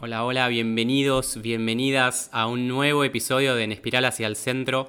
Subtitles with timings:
[0.00, 4.88] Hola, hola, bienvenidos, bienvenidas a un nuevo episodio de En Espiral hacia el Centro.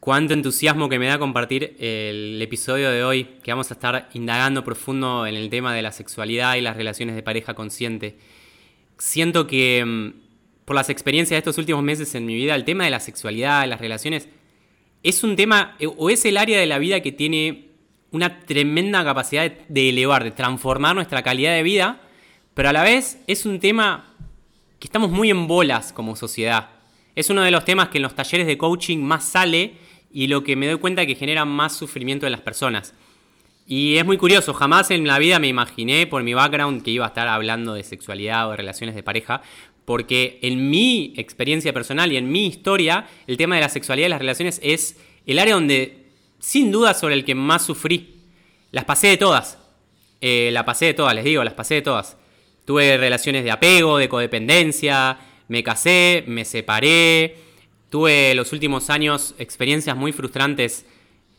[0.00, 4.64] Cuánto entusiasmo que me da compartir el episodio de hoy, que vamos a estar indagando
[4.64, 8.16] profundo en el tema de la sexualidad y las relaciones de pareja consciente.
[8.96, 12.84] Siento que mm, por las experiencias de estos últimos meses en mi vida, el tema
[12.84, 14.30] de la sexualidad, las relaciones,
[15.02, 17.72] es un tema eh, o es el área de la vida que tiene
[18.10, 22.07] una tremenda capacidad de elevar, de transformar nuestra calidad de vida
[22.58, 24.16] pero a la vez es un tema
[24.80, 26.70] que estamos muy en bolas como sociedad.
[27.14, 29.74] Es uno de los temas que en los talleres de coaching más sale
[30.12, 32.94] y lo que me doy cuenta que genera más sufrimiento en las personas.
[33.64, 37.04] Y es muy curioso, jamás en la vida me imaginé por mi background que iba
[37.04, 39.40] a estar hablando de sexualidad o de relaciones de pareja,
[39.84, 44.10] porque en mi experiencia personal y en mi historia, el tema de la sexualidad y
[44.10, 46.06] las relaciones es el área donde,
[46.40, 48.16] sin duda, sobre el que más sufrí.
[48.72, 49.58] Las pasé de todas.
[50.20, 52.16] Eh, la pasé de todas, les digo, las pasé de todas.
[52.68, 55.16] Tuve relaciones de apego, de codependencia,
[55.48, 57.34] me casé, me separé,
[57.88, 60.84] tuve los últimos años experiencias muy frustrantes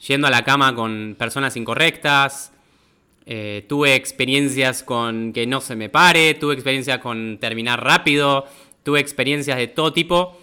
[0.07, 2.51] yendo a la cama con personas incorrectas,
[3.27, 8.47] eh, tuve experiencias con que no se me pare, tuve experiencias con terminar rápido,
[8.81, 10.35] tuve experiencias de todo tipo.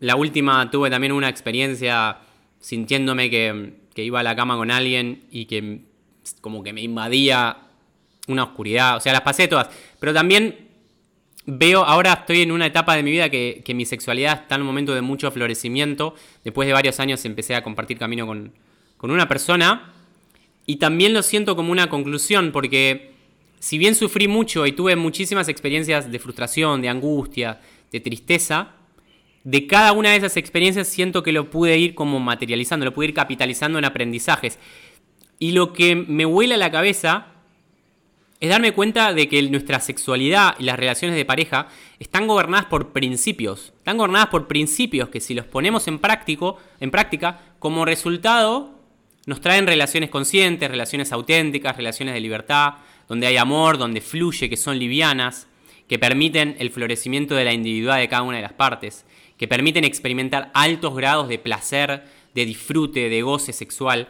[0.00, 2.18] La última tuve también una experiencia
[2.58, 5.82] sintiéndome que, que iba a la cama con alguien y que
[6.40, 7.65] como que me invadía
[8.26, 9.68] una oscuridad, o sea, las pasé todas.
[9.98, 10.66] Pero también
[11.46, 14.66] veo, ahora estoy en una etapa de mi vida que, mi sexualidad está en un
[14.66, 16.14] momento de mucho florecimiento.
[16.44, 18.52] Después de varios años empecé a compartir camino con,
[18.96, 19.92] con una persona.
[20.66, 23.12] Y también lo siento como una conclusión, porque
[23.60, 27.60] si bien sufrí mucho y tuve muchísimas experiencias de frustración, de angustia,
[27.92, 28.72] de tristeza,
[29.44, 33.06] de cada una de esas experiencias siento que lo pude ir como materializando, lo pude
[33.06, 34.58] ir capitalizando en aprendizajes.
[35.38, 37.28] Y lo que me huele a la cabeza
[38.38, 42.92] es darme cuenta de que nuestra sexualidad y las relaciones de pareja están gobernadas por
[42.92, 43.72] principios.
[43.78, 46.00] Están gobernadas por principios que si los ponemos en,
[46.80, 48.74] en práctica, como resultado
[49.26, 52.74] nos traen relaciones conscientes, relaciones auténticas, relaciones de libertad,
[53.08, 55.48] donde hay amor, donde fluye, que son livianas,
[55.88, 59.04] que permiten el florecimiento de la individualidad de cada una de las partes,
[59.36, 62.04] que permiten experimentar altos grados de placer,
[62.34, 64.08] de disfrute, de goce sexual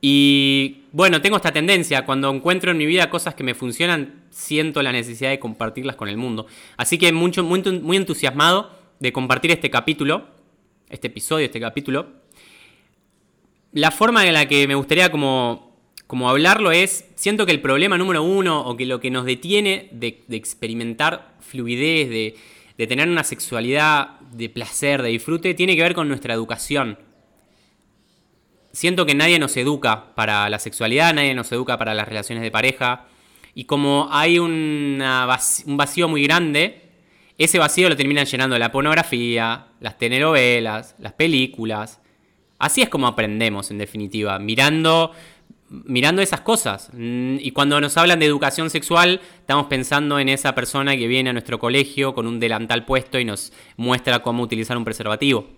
[0.00, 4.82] y bueno, tengo esta tendencia, cuando encuentro en mi vida cosas que me funcionan, siento
[4.82, 6.46] la necesidad de compartirlas con el mundo.
[6.76, 8.70] Así que mucho, muy, muy entusiasmado
[9.00, 10.26] de compartir este capítulo,
[10.88, 12.08] este episodio, este capítulo.
[13.72, 15.76] La forma en la que me gustaría como,
[16.06, 19.88] como hablarlo es, siento que el problema número uno o que lo que nos detiene
[19.92, 22.36] de, experimentar fluidez, de,
[22.76, 26.98] de tener una sexualidad de placer, de disfrute, tiene que ver con nuestra educación
[28.76, 32.50] siento que nadie nos educa para la sexualidad, nadie nos educa para las relaciones de
[32.50, 33.06] pareja.
[33.54, 35.02] Y como hay un
[35.64, 36.82] vacío muy grande,
[37.38, 42.00] ese vacío lo terminan llenando la pornografía, las telenovelas, las películas.
[42.58, 45.12] Así es como aprendemos, en definitiva, mirando,
[45.70, 46.90] mirando esas cosas.
[46.92, 51.30] Mm, y cuando nos hablan de educación sexual, estamos pensando en esa persona que viene
[51.30, 55.55] a nuestro colegio con un delantal puesto y nos muestra cómo utilizar un preservativo.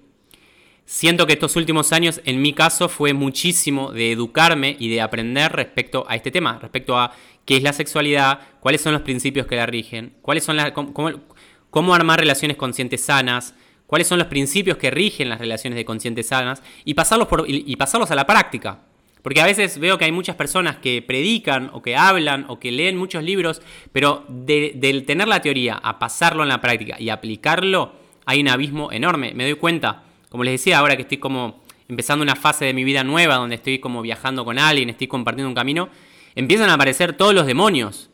[0.90, 5.52] Siento que estos últimos años, en mi caso, fue muchísimo de educarme y de aprender
[5.52, 7.12] respecto a este tema, respecto a
[7.44, 11.94] qué es la sexualidad, cuáles son los principios que la rigen, cuáles son las, cómo,
[11.94, 13.54] armar relaciones conscientes sanas,
[13.86, 17.76] cuáles son los principios que rigen las relaciones de conscientes sanas y pasarlos, por, y,
[17.76, 18.78] pasarlos a la práctica.
[19.20, 22.72] Porque a veces veo que hay muchas personas que predican o que hablan o que
[22.72, 23.60] leen muchos libros,
[23.92, 27.92] pero del tener la teoría a pasarlo en la práctica y aplicarlo,
[28.24, 29.34] hay un abismo enorme.
[29.34, 32.84] Me doy cuenta como les decía, ahora que estoy como empezando una fase de mi
[32.84, 35.88] vida nueva, donde estoy como viajando con alguien, estoy compartiendo un camino,
[36.34, 38.10] empiezan a aparecer todos los demonios.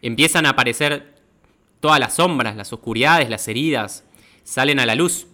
[0.00, 1.16] Empiezan a aparecer
[1.80, 4.04] todas las sombras, las oscuridades, las heridas,
[4.44, 5.26] salen a la luz.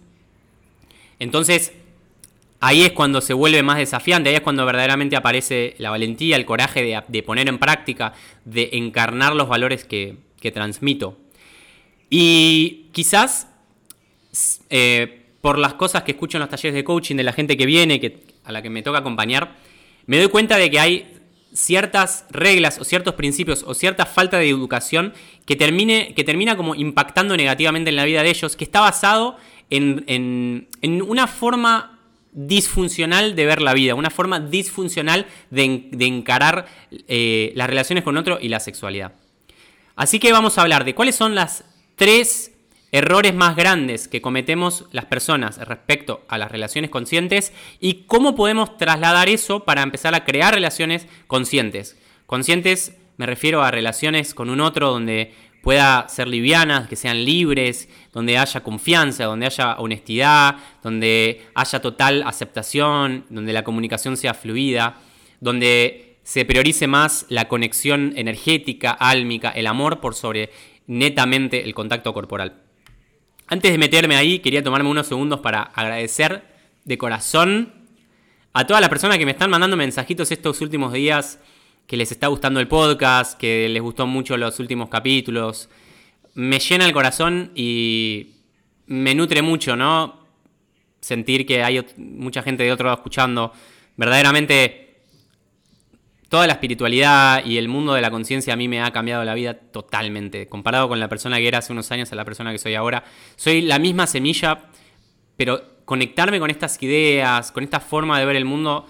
[1.19, 1.73] Entonces,
[2.59, 6.45] ahí es cuando se vuelve más desafiante, ahí es cuando verdaderamente aparece la valentía, el
[6.45, 8.13] coraje de, poner en práctica,
[8.43, 11.19] de encarnar los valores que, que transmito.
[12.09, 13.47] Y quizás
[14.69, 17.67] eh, por las cosas que escucho en los talleres de coaching de la gente que
[17.67, 19.57] viene, que, a la que me toca acompañar,
[20.07, 21.19] me doy cuenta de que hay
[21.53, 25.13] ciertas reglas o ciertos principios o cierta falta de educación
[25.45, 29.37] que, que termina como impactando negativamente en la vida de ellos, que está basado
[29.69, 30.67] en,
[31.07, 31.99] una forma
[32.31, 36.65] disfuncional de ver la vida, una forma disfuncional de, encarar
[37.07, 39.13] eh, las relaciones con otro y la sexualidad.
[39.95, 41.65] Así que vamos a hablar de cuáles son las
[41.95, 42.54] tres
[42.95, 47.51] errores más grandes que cometemos las personas respecto a las relaciones conscientes
[47.81, 51.97] y cómo podemos trasladar eso para empezar a crear relaciones conscientes.
[52.25, 57.89] Conscientes me refiero a relaciones con un otro donde pueda ser livianas, que sean libres,
[58.13, 65.01] donde haya confianza, donde haya honestidad, donde haya total aceptación, donde la comunicación sea fluida,
[65.41, 70.49] donde se priorice más la conexión energética, álmica, el amor por sobre
[70.87, 72.64] netamente el contacto corporal.
[73.47, 76.43] Antes de meterme ahí, quería tomarme unos segundos para agradecer
[76.83, 77.73] de corazón
[78.53, 81.39] a todas las personas que me están mandando mensajitos estos últimos días,
[81.85, 85.69] que les está gustando el podcast, que les gustó mucho los últimos capítulos.
[86.33, 88.31] Me llena el corazón y
[88.87, 90.25] me nutre mucho, ¿no?
[90.99, 93.51] Sentir que hay mucha gente de otro lado escuchando.
[93.95, 94.84] Verdaderamente
[96.29, 99.33] toda la espiritualidad y el mundo de la conciencia a mí me ha cambiado la
[99.33, 100.47] vida totalmente.
[100.47, 103.03] Comparado con la persona que era hace unos años a la persona que soy ahora.
[103.35, 104.69] Soy la misma semilla,
[105.37, 108.87] pero conectarme con estas ideas, con esta forma de ver el mundo,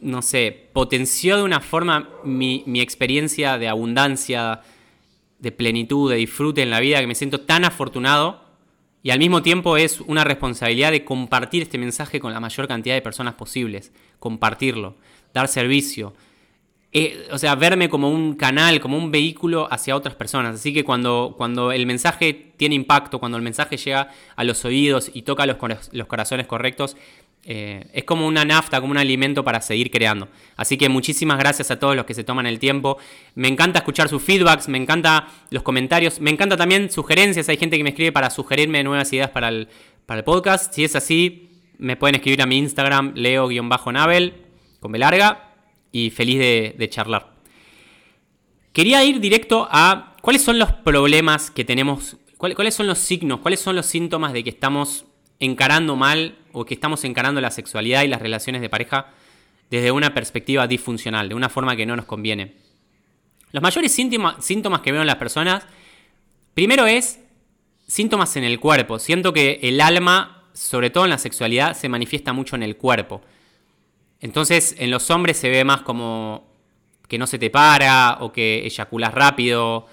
[0.00, 4.60] no sé, potenció de una forma mi, experiencia de abundancia,
[5.38, 8.44] de plenitud, de disfrute en la vida, que me siento tan afortunado.
[9.02, 12.94] Y al mismo tiempo es una responsabilidad de compartir este mensaje con la mayor cantidad
[12.94, 13.92] de personas posibles.
[14.18, 14.96] Compartirlo,
[15.34, 16.14] dar servicio,
[16.96, 20.54] eh, o sea, verme como un canal, como un vehículo hacia otras personas.
[20.54, 25.10] Así que cuando, cuando el mensaje tiene impacto, cuando el mensaje llega a los oídos
[25.12, 25.56] y toca los,
[25.90, 26.96] los corazones correctos,
[27.42, 30.28] eh, es como una nafta, como un alimento para seguir creando.
[30.56, 32.96] Así que muchísimas gracias a todos los que se toman el tiempo.
[33.34, 37.48] Me encanta escuchar sus feedbacks, me encanta los comentarios, me encanta también sugerencias.
[37.48, 39.66] Hay gente que me escribe para sugerirme nuevas ideas para el,
[40.06, 40.72] para el podcast.
[40.72, 44.34] Si es así, me pueden escribir a mi Instagram, leo-navel,
[44.78, 45.53] con B larga
[45.94, 47.28] y feliz de, charlar.
[48.72, 53.60] Quería ir directo a cuáles son los problemas que tenemos, cuáles son los signos, cuáles
[53.60, 55.04] son los síntomas de que estamos
[55.38, 59.06] encarando mal o que estamos encarando la sexualidad y las relaciones de pareja
[59.70, 62.56] desde una perspectiva disfuncional, de una forma que no nos conviene.
[63.52, 65.64] Los mayores síntomas que veo en las personas,
[66.54, 67.20] primero es
[67.86, 68.98] síntomas en el cuerpo.
[68.98, 73.22] Siento que el alma, sobre todo en la sexualidad, se manifiesta mucho en el cuerpo.
[74.24, 76.46] Entonces en los hombres se ve más como
[77.08, 79.86] que no se te para, o que eyaculas rápido,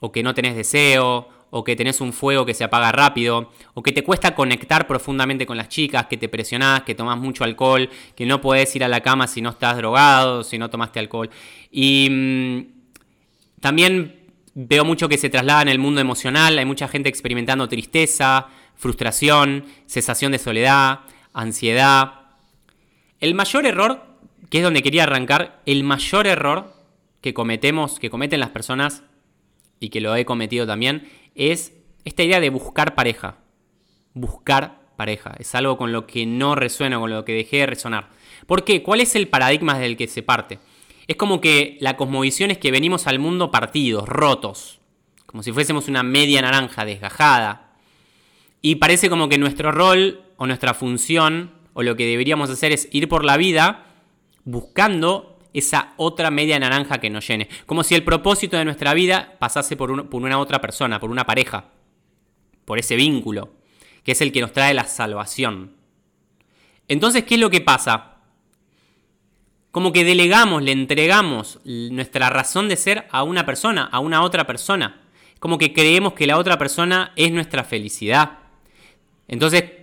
[0.00, 3.82] o que no tenés deseo, o que tenés un fuego que se apaga rápido, o
[3.82, 7.88] que te cuesta conectar profundamente con las chicas, que te presionás, que tomás mucho alcohol,
[8.14, 11.30] que no podés ir a la cama si no estás drogado, si no tomaste alcohol.
[11.70, 14.20] Y mm, también
[14.52, 19.64] veo mucho que se traslada en el mundo emocional, hay mucha gente experimentando tristeza, frustración,
[19.86, 21.00] sensación de soledad,
[21.32, 22.17] ansiedad,
[23.20, 24.04] el mayor error,
[24.50, 26.74] que es donde quería arrancar, el mayor error
[27.20, 29.02] que cometemos, que cometen las personas,
[29.80, 31.72] y que lo he cometido también, es
[32.04, 33.36] esta idea de buscar pareja.
[34.14, 35.34] Buscar pareja.
[35.38, 38.08] Es algo con lo que no resuena, con lo que dejé de resonar.
[38.46, 38.82] ¿Por qué?
[38.82, 40.58] ¿Cuál es el paradigma del que se parte?
[41.06, 44.80] Es como que la cosmovisión es que venimos al mundo partidos, rotos,
[45.26, 47.76] como si fuésemos una media naranja desgajada.
[48.60, 52.88] Y parece como que nuestro rol o nuestra función o lo que deberíamos hacer es
[52.90, 53.86] ir por la vida
[54.42, 57.48] buscando esa otra media naranja que nos llene.
[57.66, 61.66] Como si el propósito de nuestra vida pasase por, una otra persona, por una pareja,
[62.64, 63.52] por ese vínculo,
[64.02, 65.76] que es el que nos trae la salvación.
[66.88, 68.16] Entonces, ¿qué es lo que pasa?
[69.70, 74.48] Como que delegamos, le entregamos nuestra razón de ser a una persona, a una otra
[74.48, 75.02] persona.
[75.38, 78.38] Como que creemos que la otra persona es nuestra felicidad.
[79.28, 79.77] Entonces,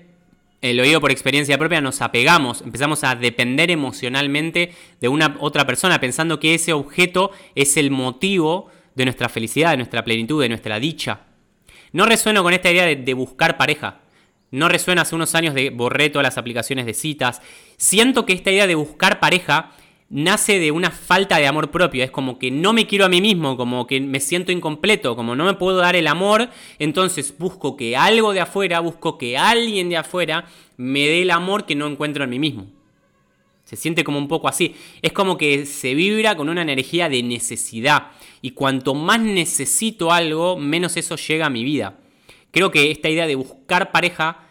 [0.62, 6.00] lo digo por experiencia propia, nos apegamos, empezamos a depender emocionalmente de una otra persona,
[6.00, 10.80] pensando que ese objeto es el motivo de nuestra felicidad, de nuestra plenitud, de nuestra
[10.80, 11.22] dicha.
[11.92, 14.02] No resueno con esta idea de, de buscar pareja.
[14.52, 17.42] No resuena hace unos años de borré todas las aplicaciones de citas.
[17.78, 19.72] Siento que esta idea de buscar pareja
[20.10, 22.04] nace de una falta de amor propio.
[22.04, 25.36] Es como que no me quiero a mí mismo, como que me siento incompleto, como
[25.36, 29.90] no me puedo dar el amor, entonces busco que algo de afuera, busco que alguien
[29.90, 30.46] de afuera
[30.78, 32.68] me dé el amor que no encuentro en mí mismo.
[33.64, 34.76] Se siente como un poco así.
[35.02, 38.12] Es como que se vibra con una energía de necesidad.
[38.44, 41.98] Y cuanto más necesito algo, menos eso llega a mi vida.
[42.52, 44.45] Creo que esta idea de buscar pareja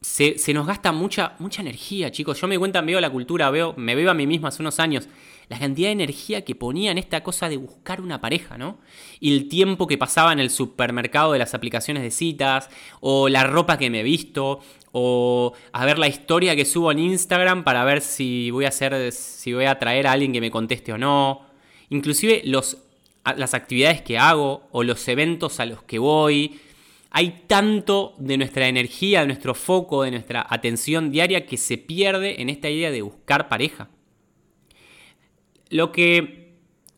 [0.00, 2.40] se, nos gasta mucha, mucha energía, chicos.
[2.40, 5.08] Yo me cuenta, veo la cultura, veo, me veo a mí mismo hace unos años,
[5.48, 8.78] la cantidad de energía que ponía en esta cosa de buscar una pareja, ¿no?
[9.20, 12.68] Y el tiempo que pasaba en el supermercado de las aplicaciones de citas,
[13.00, 14.60] o la ropa que me he visto,
[14.92, 19.12] o a ver la historia que subo en Instagram para ver si voy a hacer,
[19.12, 21.42] si voy a traer a alguien que me conteste o no.
[21.90, 22.78] Inclusive los,
[23.36, 26.60] las actividades que hago, o los eventos a los que voy,
[27.10, 32.40] hay tanto de nuestra energía, de nuestro foco, de nuestra atención diaria que se pierde
[32.42, 33.88] en esta idea de buscar pareja.
[35.70, 36.54] Lo que,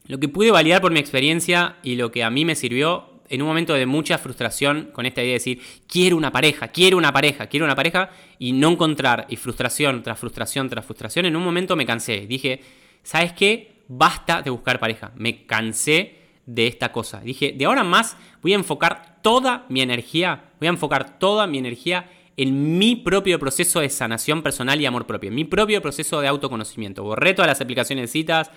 [0.07, 3.43] lo que pude validar por mi experiencia y lo que a mí me sirvió en
[3.43, 7.13] un momento de mucha frustración con esta idea de decir, quiero una pareja, quiero una
[7.13, 11.45] pareja, quiero una pareja, y no encontrar, y frustración tras frustración tras frustración, en un
[11.45, 12.27] momento me cansé.
[12.27, 12.61] Dije,
[13.03, 13.83] ¿sabes qué?
[13.89, 15.13] Basta de buscar pareja.
[15.17, 16.17] Me cansé
[16.49, 17.21] de esta cosa.
[17.21, 21.47] Dije, de ahora en más voy a enfocar toda mi energía, voy a enfocar toda
[21.47, 25.83] mi energía en mi propio proceso de sanación personal y amor propio, en mi propio
[25.83, 27.05] proceso de autoconocimiento.
[27.05, 28.51] Borré todas las aplicaciones de citas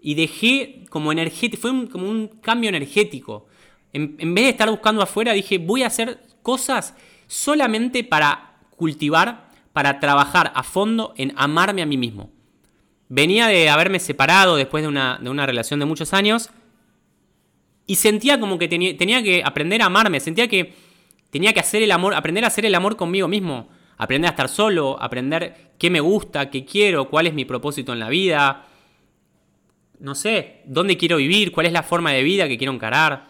[0.00, 3.46] y dejé como energético, fue como un cambio energético.
[3.92, 6.96] En, en, vez de estar buscando afuera, dije, voy a hacer cosas
[7.26, 12.30] solamente para cultivar, para trabajar a fondo en amarme a mí mismo.
[13.10, 16.50] Venía de haberme separado después de una, de una relación de muchos años
[17.86, 20.72] y sentía como que tenía, tenía que aprender a amarme, sentía que
[21.30, 24.48] tenía que hacer el amor, aprender a hacer el amor conmigo mismo, aprender a estar
[24.48, 28.66] solo, aprender qué me gusta, qué quiero, cuál es mi propósito en la vida,
[30.00, 33.28] no sé, dónde quiero vivir, cuál es la forma de vida que quiero encarar,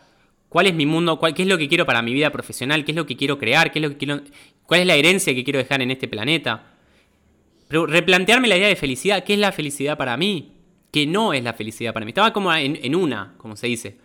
[0.49, 2.92] cuál es mi mundo, cuál, qué es lo que quiero para mi vida profesional, qué
[2.92, 4.20] es lo que quiero crear, qué es lo que quiero,
[4.66, 6.75] cuál es la herencia que quiero dejar en este planeta.
[7.68, 10.52] Pero replantearme la idea de felicidad, ¿qué es la felicidad para mí?
[10.92, 12.11] ¿Qué no es la felicidad para mí?
[12.11, 14.04] Estaba como en una, como se dice.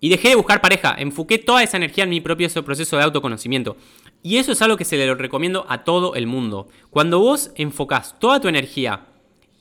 [0.00, 3.76] Y dejé de buscar pareja, enfoqué toda esa energía en mi propio proceso de autoconocimiento.
[4.22, 6.68] Y eso es algo que se le recomiendo a todo el mundo.
[6.90, 9.06] Cuando vos enfocás toda tu energía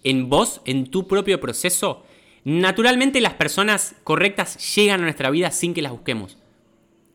[0.04, 2.04] en vos, en tu propio proceso,
[2.44, 6.38] naturalmente las personas correctas llegan a nuestra vida sin que las busquemos.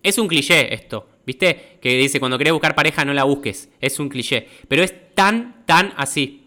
[0.02, 1.78] Es un cliché esto, ¿viste?
[1.80, 3.68] Que dice, cuando querés buscar pareja no la busques.
[3.80, 4.48] Es un cliché.
[4.66, 6.41] Pero es tan, tan así.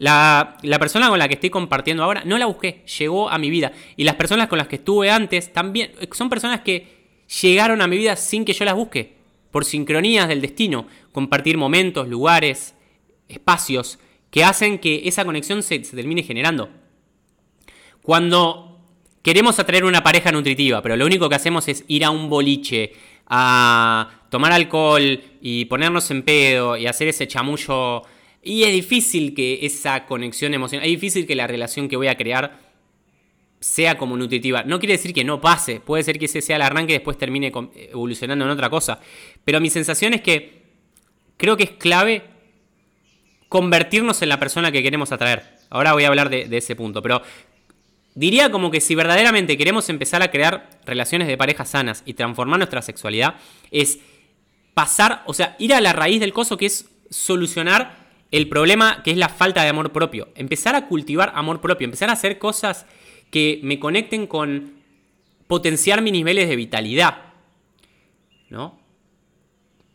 [0.00, 3.72] La, persona con la que estoy compartiendo ahora no la busqué, llegó a mi vida.
[3.98, 7.00] Y las personas con las que estuve antes también son personas que
[7.42, 9.18] llegaron a mi vida sin que yo las busque,
[9.50, 12.74] por sincronías del destino, compartir momentos, lugares,
[13.28, 13.98] espacios
[14.30, 16.70] que hacen que esa conexión se, se termine generando.
[18.00, 18.80] Cuando
[19.20, 22.94] queremos atraer una pareja nutritiva, pero lo único que hacemos es ir a un boliche,
[23.26, 28.02] a tomar alcohol y ponernos en pedo y hacer ese chamullo
[28.42, 32.16] y es difícil que esa conexión emocional, es difícil que la relación que voy a
[32.16, 32.58] crear
[33.60, 34.62] sea como nutritiva.
[34.64, 37.18] No quiere decir que no pase, puede ser que ese sea el arranque y después
[37.18, 37.52] termine
[37.92, 39.00] evolucionando en otra cosa.
[39.44, 40.62] Pero mi sensación es que
[41.36, 42.24] creo que es clave
[43.50, 45.58] convertirnos en la persona que queremos atraer.
[45.68, 47.22] Ahora voy a hablar de, ese punto, pero
[48.14, 52.58] diría como que si verdaderamente queremos empezar a crear relaciones de pareja sanas y transformar
[52.58, 53.34] nuestra sexualidad,
[53.70, 53.98] es
[54.72, 57.99] pasar, o sea, ir a la raíz del coso que es solucionar
[58.30, 60.28] el problema que es la falta de amor propio.
[60.34, 62.86] Empezar a cultivar amor propio, empezar a hacer cosas
[63.30, 64.74] que me conecten con
[65.46, 67.22] potenciar mis niveles de vitalidad.
[68.48, 68.78] ¿No?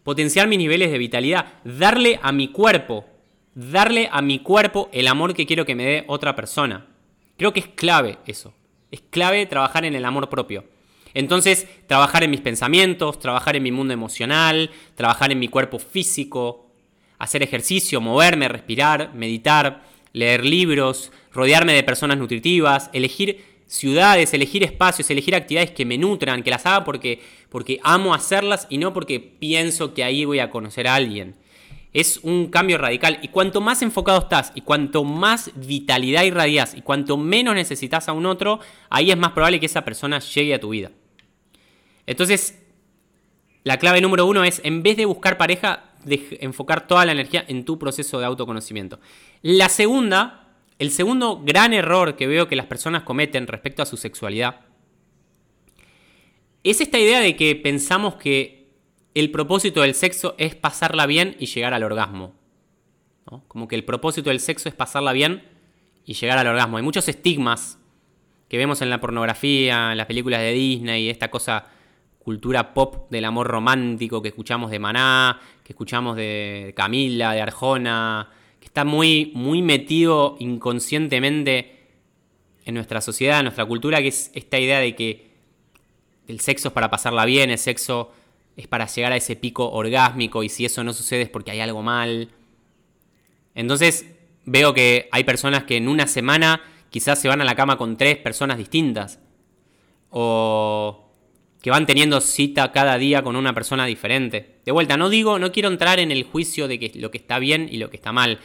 [0.04, 3.06] Potenciar mis niveles de vitalidad, darle a mi cuerpo,
[3.54, 6.88] darle a mi cuerpo el amor que quiero que me dé otra persona.
[7.38, 8.54] Creo que es clave eso.
[8.92, 10.66] Es clave trabajar en el amor propio.
[11.14, 16.65] Entonces, trabajar en mis pensamientos, trabajar en mi mundo emocional, trabajar en mi cuerpo físico,
[17.18, 25.10] hacer ejercicio, moverme, respirar, meditar, leer libros, rodearme de personas nutritivas, elegir ciudades, elegir espacios,
[25.10, 29.20] elegir actividades que me nutran, que las haga porque, porque amo hacerlas y no porque
[29.20, 31.36] pienso que ahí voy a conocer a alguien.
[31.94, 36.82] Es un cambio radical y cuanto más enfocado estás y cuanto más vitalidad irradias y
[36.82, 40.60] cuanto menos necesitas a un otro, ahí es más probable que esa persona llegue a
[40.60, 40.92] tu vida.
[42.06, 42.62] Entonces,
[43.64, 47.44] la clave número uno es, en vez de buscar pareja, de enfocar toda la energía
[47.48, 49.00] en tu proceso de autoconocimiento.
[49.42, 53.98] La segunda, el segundo gran error que veo que las personas cometen respecto a su
[53.98, 54.62] sexualidad,
[56.64, 58.72] es esta idea de que pensamos que
[59.14, 62.34] el propósito del sexo es pasarla bien y llegar al orgasmo.
[63.48, 65.44] Como que el propósito del sexo es pasarla bien
[66.06, 66.78] y llegar al orgasmo.
[66.78, 67.80] Hay muchos estigmas
[68.50, 71.68] que vemos en la pornografía, en las películas de Disney, esta cosa
[72.26, 78.32] cultura pop del amor romántico que escuchamos de Maná, que escuchamos de Camila, de Arjona,
[78.60, 81.86] que está muy, muy metido inconscientemente
[82.66, 85.30] en nuestra sociedad, en nuestra cultura, que es esta idea de que
[86.28, 88.12] el sexo es para pasarla bien, el sexo
[88.58, 91.60] es para llegar a ese pico orgásmico y si eso no sucede es porque hay
[91.60, 92.30] algo mal.
[93.54, 94.08] Entonces
[94.46, 97.98] veo que hay personas que en una semana quizás se van a la cama con
[97.98, 99.20] tres personas distintas.
[100.10, 101.05] O
[101.66, 104.58] que van teniendo cita cada día con una persona diferente.
[104.66, 107.40] De vuelta, no digo, no quiero entrar en el juicio de que lo que está
[107.40, 108.38] bien y lo que está mal.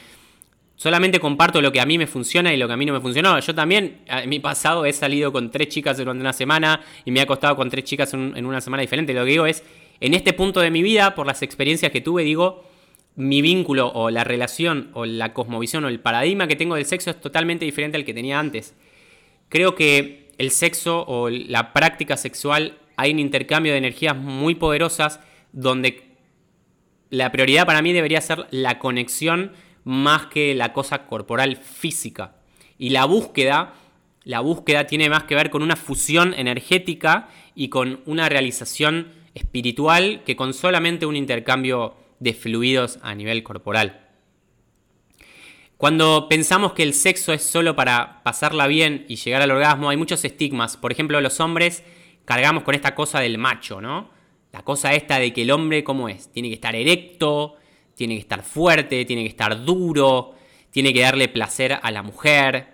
[0.74, 3.00] Solamente comparto lo que a mí me funciona y lo que a mí no me
[3.02, 3.38] funcionó.
[3.38, 7.20] Yo también, en mi pasado, he salido con tres chicas durante una semana y me
[7.20, 9.12] he acostado con tres chicas en, una semana diferente.
[9.12, 9.64] Lo que digo es,
[10.00, 12.64] en este punto de mi vida, por las experiencias que tuve, digo,
[13.16, 17.10] mi vínculo o la relación o la cosmovisión o el paradigma que tengo del sexo
[17.10, 18.74] es totalmente diferente al que tenía antes.
[19.50, 25.20] creo que el sexo o la práctica sexual hay un intercambio de energías muy poderosas
[25.52, 26.02] donde
[27.08, 29.52] la prioridad para mí debería ser la conexión
[29.84, 32.36] más que la cosa corporal física.
[32.76, 33.72] Y la búsqueda,
[34.24, 40.22] la búsqueda tiene más que ver con una fusión energética y con una realización espiritual
[40.26, 44.08] que con solamente un intercambio de fluidos a nivel corporal.
[45.78, 49.96] Cuando pensamos que el sexo es solo para pasarla bien y llegar al orgasmo, hay
[49.96, 50.76] muchos estigmas.
[50.76, 51.82] Por ejemplo, los hombres
[52.30, 54.08] cargamos con esta cosa del macho, ¿no?
[54.52, 56.30] La cosa esta de que el hombre, ¿cómo es?
[56.30, 57.56] Tiene que estar erecto,
[57.96, 60.36] tiene que estar fuerte, tiene que estar duro,
[60.70, 62.68] tiene que darle placer a la mujer.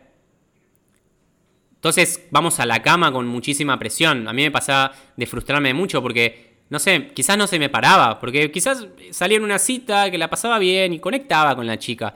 [1.76, 4.28] Entonces vamos a la cama con muchísima presión.
[4.28, 8.20] A mí me pasaba de frustrarme mucho porque, no sé, quizás no se me paraba,
[8.20, 12.14] porque quizás salía en una cita que la pasaba bien y conectaba con la chica,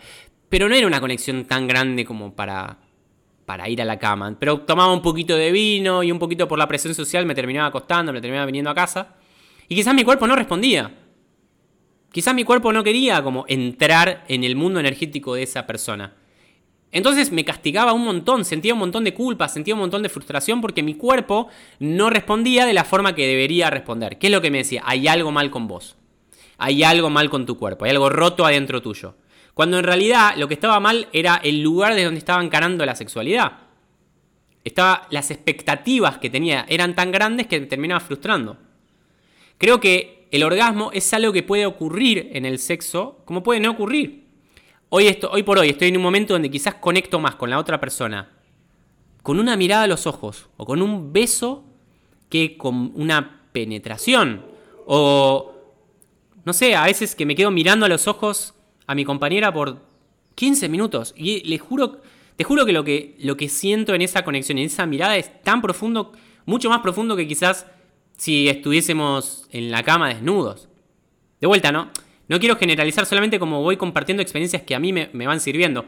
[0.51, 2.77] pero no era una conexión tan grande como para,
[3.50, 4.37] para ir a la cama.
[4.38, 7.66] Pero tomaba un poquito de vino y un poquito por la presión social me terminaba
[7.66, 9.16] acostando, me terminaba viniendo a casa.
[9.66, 10.95] Y quizás mi cuerpo no respondía.
[12.12, 16.14] Quizás mi cuerpo no quería como entrar en el mundo energético de esa persona.
[16.92, 20.61] Entonces me castigaba un montón, sentía un montón de culpa, sentía un montón de frustración
[20.61, 21.49] porque mi cuerpo
[21.80, 24.16] no respondía de la forma que debería responder.
[24.19, 24.85] ¿Qué es lo que me decía?
[24.87, 25.97] Hay algo mal con vos.
[26.57, 29.16] Hay algo mal con tu cuerpo, hay algo roto adentro tuyo.
[29.61, 32.97] Cuando en realidad lo que estaba mal era el lugar de donde estaba encarando la
[32.97, 33.59] sexualidad.
[34.64, 38.57] Estaba, las expectativas que tenía eran tan grandes que terminaba frustrando.
[39.59, 43.73] Creo que el orgasmo es algo que puede ocurrir en el sexo como puede no
[43.73, 44.25] ocurrir.
[44.88, 47.79] Hoy, hoy por hoy estoy en un momento donde quizás conecto más con la otra
[47.79, 48.31] persona
[49.23, 51.64] con una mirada a los ojos o con un beso
[52.31, 54.43] que con una penetración.
[54.87, 55.52] O,
[56.47, 58.55] no sé, a veces que me quedo mirando a los ojos
[58.91, 59.81] a mi compañera por
[60.35, 62.03] 15 minutos y le juro,
[62.35, 65.45] te juro que lo, que lo que siento en esa conexión, en esa mirada es
[65.45, 66.11] tan profundo,
[66.45, 67.67] mucho más profundo que quizás
[68.19, 70.69] si estuviésemos en la cama desnudos.
[71.41, 71.93] De vuelta, ¿no?
[72.27, 75.85] No quiero generalizar solamente como voy compartiendo experiencias que a mí me, van sirviendo.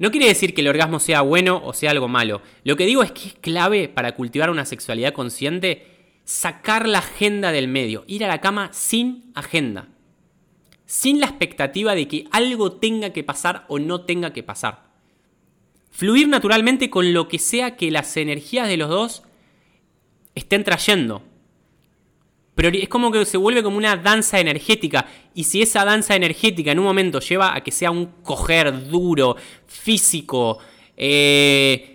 [0.00, 2.42] No quiere decir que el orgasmo sea bueno o sea algo malo.
[2.64, 5.86] Lo que digo es que es clave para cultivar una sexualidad consciente
[6.24, 9.88] sacar la agenda del medio, ir a la cama sin agenda,
[10.86, 14.84] sin la expectativa de que algo tenga que pasar o no tenga que pasar.
[15.90, 19.22] Fluir naturalmente con lo que sea que las energías de los dos
[20.34, 21.22] estén trayendo.
[22.54, 25.06] Pero es como que se vuelve como una danza energética.
[25.34, 29.36] Y si esa danza energética en un momento lleva a que sea un coger duro,
[29.66, 30.58] físico,
[30.96, 31.93] eh,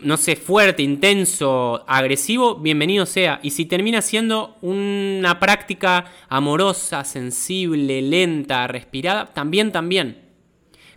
[0.00, 3.40] no sé, fuerte, intenso, agresivo, bienvenido sea.
[3.42, 10.22] Y si termina siendo una práctica amorosa, sensible, lenta, respirada, también, también.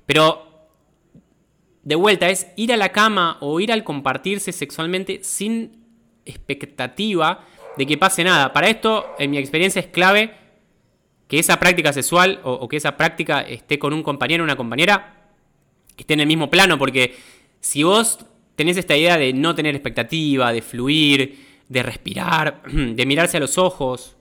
[0.05, 0.69] Pero
[1.83, 5.85] de vuelta es ir a la cama o ir al compartirse sexualmente sin
[6.25, 7.45] expectativa
[7.77, 8.53] de que pase nada.
[8.53, 10.35] Para esto, en mi experiencia, es clave
[11.27, 15.29] que esa práctica sexual o, que esa práctica esté con un compañero o una compañera
[15.95, 17.15] que esté en el mismo plano, porque
[17.61, 18.19] si vos
[18.55, 23.57] tenés esta idea de no tener expectativa, de fluir, de respirar, de mirarse a los
[23.57, 24.17] ojos,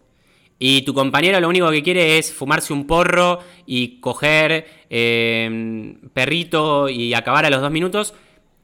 [0.58, 6.90] y tu compañero lo único que quiere es fumarse un porro y coger eh, perrito
[6.90, 8.12] y acabar a los dos minutos,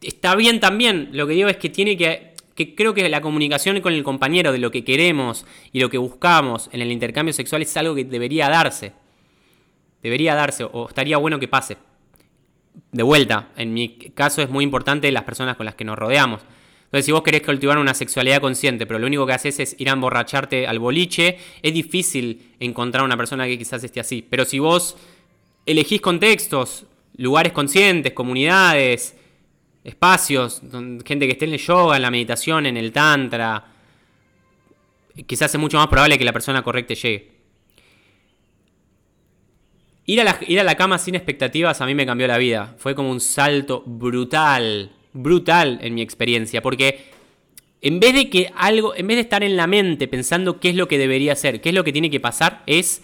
[0.03, 1.09] está bien también.
[1.13, 4.51] Lo que digo es que tiene que que creo que la comunicación con el compañero
[4.51, 8.05] de lo que queremos y lo que buscamos en el intercambio sexual es algo que
[8.05, 8.95] debería darse.
[10.03, 11.77] Debería darse o estaría bueno que pase.
[12.93, 16.43] De vuelta, en mi caso es muy importante las personas con las que nos rodeamos.
[16.85, 19.91] Entonces, si vos querés cultivar una sexualidad consciente, pero lo único que haces es ir
[19.91, 24.25] a emborracharte al boliche, es difícil encontrar una persona que quizás esté así.
[24.29, 24.97] Pero si vos
[25.67, 26.87] elegís contextos,
[27.17, 29.17] lugares conscientes, comunidades,
[29.83, 30.63] espacios,
[31.05, 33.65] gente que esté en el yoga, en la meditación, en el tantra,
[35.27, 37.36] quizás es mucho más probable que la persona correcta llegue.
[40.07, 42.75] Ir a, la, ir a la cama sin expectativas a mí me cambió la vida.
[42.79, 47.11] Fue como un salto brutal, brutal en mi experiencia, porque
[47.81, 50.77] en vez de que algo, en vez de estar en la mente pensando qué es
[50.77, 53.03] lo que debería hacer, qué es lo que tiene que pasar, es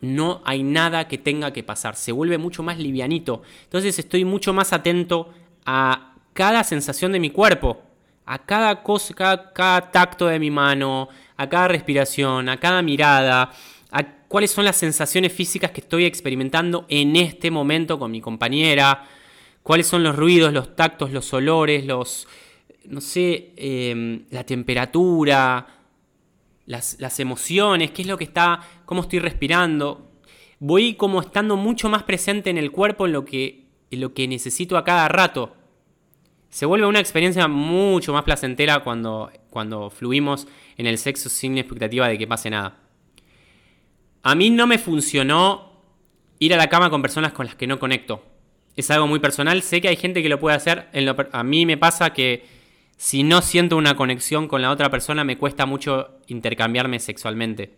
[0.00, 1.96] no hay nada que tenga que pasar.
[1.96, 3.42] Se vuelve mucho más livianito.
[3.64, 5.32] Entonces estoy mucho más atento
[5.64, 7.82] a cada sensación de mi cuerpo,
[8.26, 9.14] a cada cosa,
[9.52, 13.50] cada, tacto de mi mano, a cada respiración, a cada mirada,
[14.28, 19.04] cuáles son las sensaciones físicas que estoy experimentando en este momento con mi compañera,
[19.62, 22.28] cuáles son los ruidos, los tactos, los olores, los,
[22.84, 25.66] no sé, em, la temperatura,
[26.66, 30.10] las, emociones, qué es lo que está, cómo estoy respirando.
[30.58, 34.76] Voy como estando mucho más presente en el cuerpo en lo que lo que necesito
[34.76, 35.54] a cada rato.
[36.48, 42.08] se vuelve una experiencia mucho más placentera cuando, cuando fluimos en el sexo sin expectativa
[42.08, 42.85] de que pase nada.
[44.26, 45.70] A mí no me funcionó
[46.40, 48.24] ir a la cama con personas con las que no conecto.
[48.74, 50.88] Es algo muy personal, sé que hay gente que lo puede hacer,
[51.30, 52.44] a mí me pasa que
[52.96, 57.76] si no siento una conexión con la otra persona me cuesta mucho intercambiarme sexualmente.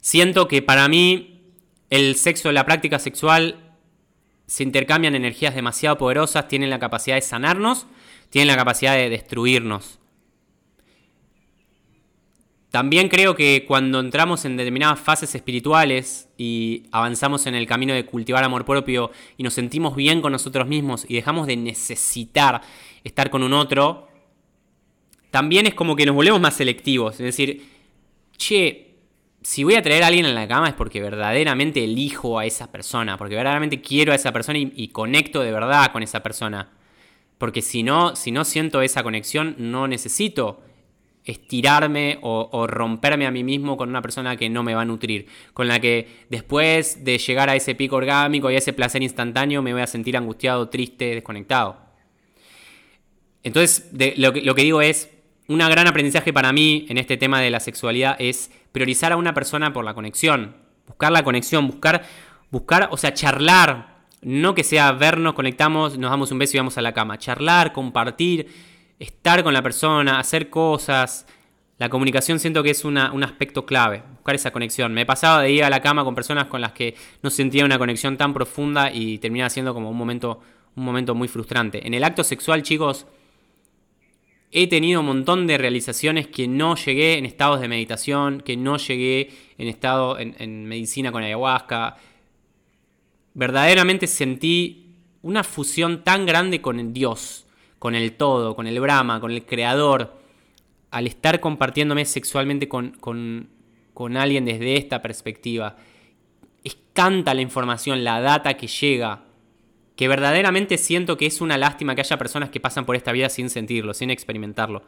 [0.00, 1.52] Siento que para mí
[1.90, 3.76] el sexo, la práctica sexual
[4.48, 7.86] se intercambian energías demasiado poderosas, tienen la capacidad de sanarnos,
[8.30, 9.97] tienen la capacidad de destruirnos.
[12.70, 18.04] También creo que cuando entramos en determinadas fases espirituales y avanzamos en el camino de
[18.04, 22.60] cultivar amor propio y nos sentimos bien con nosotros mismos y dejamos de necesitar
[23.04, 24.08] estar con un otro,
[25.30, 27.14] también es como que nos volvemos más selectivos.
[27.14, 27.66] Es decir,
[28.36, 28.96] che,
[29.40, 32.70] si voy a traer a alguien en la cama es porque verdaderamente elijo a esa
[32.70, 36.70] persona, porque verdaderamente quiero a esa persona y, conecto de verdad con esa persona.
[37.38, 40.60] Porque si no, si no siento esa conexión, no necesito
[41.28, 45.26] estirarme o, romperme a mí mismo con una persona que no me va a nutrir,
[45.52, 49.60] con la que después de llegar a ese pico orgánico y a ese placer instantáneo
[49.60, 51.76] me voy a sentir angustiado, triste, desconectado.
[53.42, 55.10] Entonces, lo, que, lo que digo es,
[55.48, 59.34] un gran aprendizaje para mí en este tema de la sexualidad es priorizar a una
[59.34, 62.04] persona por la conexión, buscar la conexión, buscar,
[62.50, 66.78] buscar, o sea, charlar, no que sea vernos, conectamos, nos damos un beso y vamos
[66.78, 68.48] a la cama, charlar, compartir,
[68.98, 71.26] estar con la persona, hacer cosas.
[71.78, 74.92] La comunicación siento que es un aspecto clave, buscar esa conexión.
[74.92, 77.64] Me he pasado de ir a la cama con personas con las que no sentía
[77.64, 80.40] una conexión tan profunda y terminaba siendo como un momento,
[80.74, 81.86] un momento muy frustrante.
[81.86, 83.06] En el acto sexual, chicos,
[84.50, 88.78] He tenido un montón de realizaciones que no llegué en estados de meditación, que no
[88.78, 91.98] llegué en estado en, medicina con ayahuasca.
[93.34, 97.46] Verdaderamente sentí una fusión tan grande con el Dios,
[97.78, 100.16] con el todo, con el Brahma, con el Creador,
[100.90, 103.48] al estar compartiéndome sexualmente con, con,
[103.94, 105.76] con alguien desde esta perspectiva.
[106.64, 109.22] Es tanta la información, la data que llega
[109.98, 113.28] que verdaderamente siento que es una lástima que haya personas que pasan por esta vida
[113.28, 114.84] sin sentirlo, sin experimentarlo.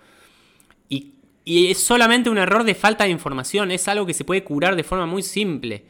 [0.88, 4.76] Y, es solamente un error de falta de información, es algo que se puede curar
[4.76, 5.84] de forma muy simple,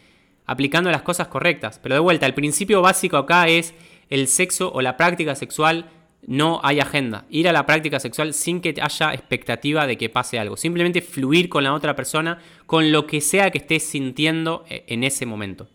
[0.46, 1.78] aplicando las cosas correctas.
[1.82, 3.74] Pero de vuelta, el principio básico acá es
[4.08, 5.90] el sexo o la práctica sexual
[6.26, 7.26] no hay agenda.
[7.30, 10.56] Ir a la práctica sexual sin que haya expectativa de que pase algo.
[10.56, 15.04] Simplemente fluir con la otra persona, con lo que sea que estés sintiendo eh, en
[15.04, 15.68] ese momento.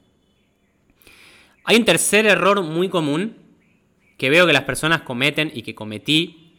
[1.64, 3.38] Hay un tercer error muy común
[4.18, 6.54] que veo que las personas cometen y que cometí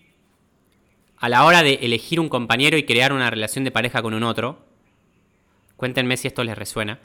[1.18, 4.24] a la hora de elegir un compañero y crear una relación de pareja con un
[4.24, 4.66] otro.
[5.76, 6.98] Cuéntenme si esto les resuena.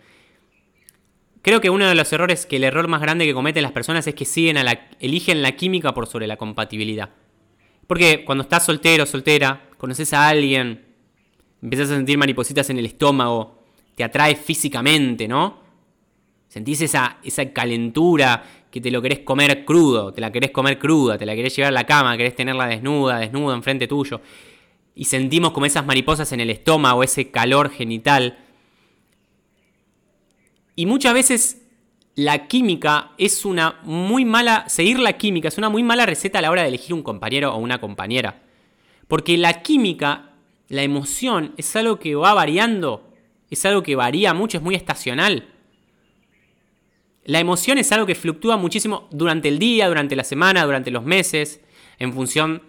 [1.42, 4.06] Creo que uno de los errores, que el error más grande que cometen las personas
[4.06, 7.10] es que siguen a la, eligen la química por sobre la compatibilidad.
[7.88, 10.86] Porque cuando estás soltero, soltera, conoces a alguien,
[11.62, 13.64] empiezas a sentir maripositas en el estómago,
[13.96, 15.60] te atrae físicamente, ¿no?
[16.48, 21.18] Sentís esa, esa calentura que te lo querés comer crudo, te la querés comer cruda,
[21.18, 24.22] te la querés llevar a la cama, querés tenerla desnuda, desnuda enfrente tuyo.
[24.96, 28.41] Y sentimos como esas mariposas en el estómago, ese calor genital.
[30.82, 31.62] Y muchas veces
[32.16, 36.42] la química es una muy mala, seguir la química es una muy mala receta a
[36.42, 38.42] la hora de elegir un compañero o una compañera.
[39.08, 40.32] Porque la química,
[40.70, 43.14] la emoción, es algo que va variando,
[43.52, 45.50] es algo que varía mucho, es muy estacional.
[47.26, 51.04] La emoción es algo que fluctúa muchísimo durante el día, durante la semana, durante los
[51.04, 51.62] meses,
[52.00, 52.64] en función,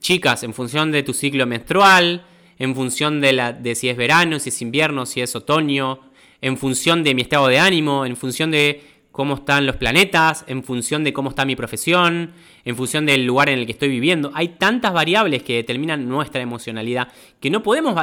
[0.00, 2.26] chicas, en función de tu ciclo menstrual,
[2.58, 6.11] en función de, la, de si es verano, si es invierno, si es otoño,
[6.42, 10.64] en función de mi estado de ánimo, en función de cómo están los planetas, en
[10.64, 12.32] función de cómo está mi profesión,
[12.64, 14.32] en función del lugar en el que estoy viviendo.
[14.34, 17.08] Hay tantas variables que determinan nuestra emocionalidad
[17.40, 17.94] que no podemos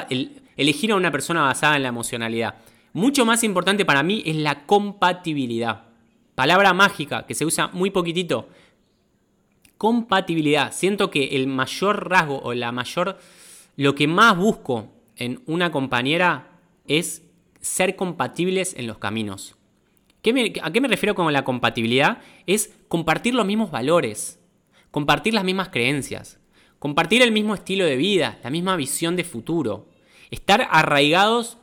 [0.55, 2.55] elegir a una persona basada en la emocionalidad.
[2.93, 5.83] Mucho más importante para mí es la compatibilidad.
[6.33, 8.47] Palabra mágica que se usa muy poquitito.
[9.77, 10.71] Compatibilidad.
[10.71, 13.19] Siento que el mayor rasgo o la mayor...
[13.75, 16.47] Lo que más busco en una compañera
[16.85, 17.28] es
[17.59, 19.55] ser compatibles en los caminos.
[20.61, 22.19] ¿A qué me refiero con la compatibilidad?
[22.45, 24.39] Es compartir los mismos valores,
[24.91, 26.39] compartir las mismas creencias,
[26.77, 29.87] compartir el mismo estilo de vida, la misma visión de futuro,
[30.29, 31.57] estar arraigados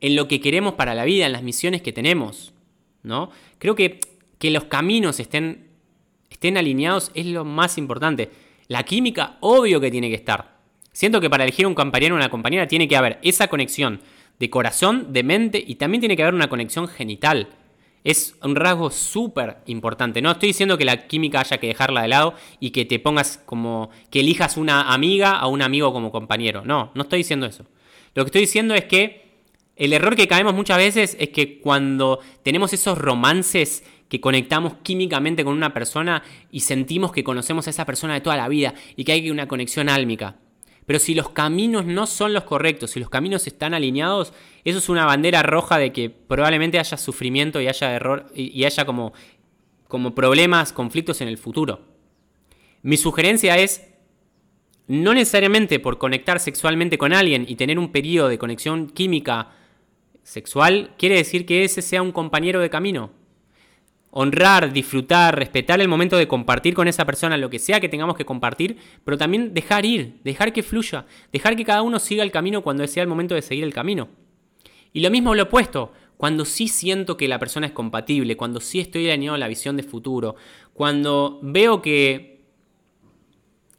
[0.00, 2.54] en lo que queremos para la vida, en las misiones que tenemos.
[3.02, 3.30] ¿no?
[3.58, 4.00] Creo que
[4.38, 5.68] que los caminos estén,
[6.30, 8.30] estén alineados es lo más importante.
[8.68, 10.56] La química, obvio que tiene que estar.
[10.92, 14.00] Siento que para elegir un compañero o una compañera tiene que haber esa conexión
[14.38, 17.48] de corazón, de mente y también tiene que haber una conexión genital.
[18.04, 20.22] Es un rasgo súper importante.
[20.22, 23.38] No estoy diciendo que la química haya que dejarla de lado y que te pongas
[23.44, 26.62] como que elijas una amiga a un amigo como compañero.
[26.64, 27.64] No, no estoy diciendo eso.
[28.14, 29.26] Lo que estoy diciendo es que
[29.74, 35.44] el error que caemos muchas veces es que cuando tenemos esos romances que conectamos químicamente
[35.44, 39.04] con una persona y sentimos que conocemos a esa persona de toda la vida y
[39.04, 40.36] que hay una conexión álmica.
[40.86, 44.32] Pero si los caminos no son los correctos, si los caminos están alineados,
[44.64, 48.86] eso es una bandera roja de que probablemente haya sufrimiento y haya error y haya
[48.86, 49.12] como,
[49.88, 51.80] como problemas, conflictos en el futuro.
[52.82, 53.88] Mi sugerencia es
[54.86, 59.50] no necesariamente por conectar sexualmente con alguien y tener un periodo de conexión química
[60.22, 63.10] sexual, quiere decir que ese sea un compañero de camino
[64.18, 68.16] honrar, disfrutar, respetar el momento de compartir con esa persona lo que sea que tengamos
[68.16, 72.30] que compartir, pero también dejar ir, dejar que fluya, dejar que cada uno siga el
[72.30, 74.08] camino cuando sea el momento de seguir el camino.
[74.94, 78.80] Y lo mismo lo opuesto, cuando sí siento que la persona es compatible, cuando sí
[78.80, 80.36] estoy alineado a la visión de futuro,
[80.72, 82.40] cuando veo que,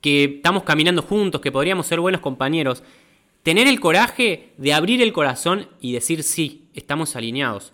[0.01, 2.83] que estamos caminando juntos, que podríamos ser buenos compañeros,
[3.41, 7.73] tener el coraje de abrir el corazón y decir sí, estamos alineados.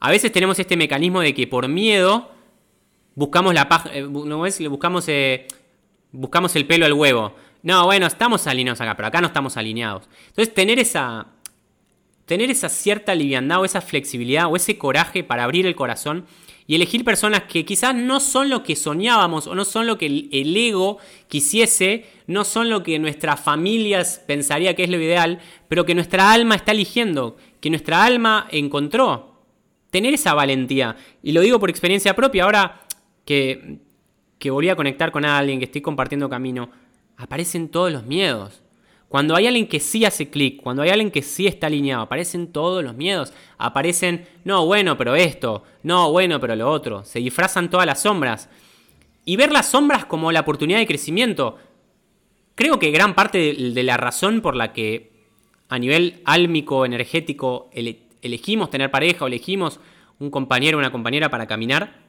[0.00, 2.30] A veces tenemos este mecanismo de que por miedo
[3.14, 4.66] buscamos la paja, eh, ¿no es?
[4.68, 5.48] Buscamos, eh,
[6.12, 7.34] buscamos el pelo al huevo.
[7.62, 10.08] No, bueno, estamos alineados acá, pero acá no estamos alineados.
[10.28, 11.26] Entonces, tener esa,
[12.26, 16.26] tener esa cierta liviandad o esa flexibilidad o ese coraje para abrir el corazón
[16.68, 20.06] y elegir personas que quizás no son lo que soñábamos o no son lo que
[20.06, 25.84] el ego quisiese, no son lo que nuestras familias pensaría que es lo ideal, pero
[25.86, 29.37] que nuestra alma está eligiendo, que nuestra alma encontró
[29.90, 30.96] tener esa valentía.
[31.22, 32.80] Y lo digo por experiencia propia, ahora
[33.24, 33.78] que,
[34.38, 36.70] que volví a conectar con alguien, que estoy compartiendo camino,
[37.16, 38.62] aparecen todos los miedos.
[39.08, 42.52] Cuando hay alguien que sí hace clic, cuando hay alguien que sí está alineado, aparecen
[42.52, 43.32] todos los miedos.
[43.56, 47.04] Aparecen, no, bueno, pero esto, no, bueno, pero lo otro.
[47.04, 48.50] Se disfrazan todas las sombras.
[49.24, 51.56] Y ver las sombras como la oportunidad de crecimiento.
[52.54, 55.10] Creo que gran parte de, la razón por la que
[55.70, 57.70] a nivel álmico, energético,
[58.22, 59.80] elegimos tener pareja o elegimos
[60.18, 62.00] un compañero o una compañera para caminar,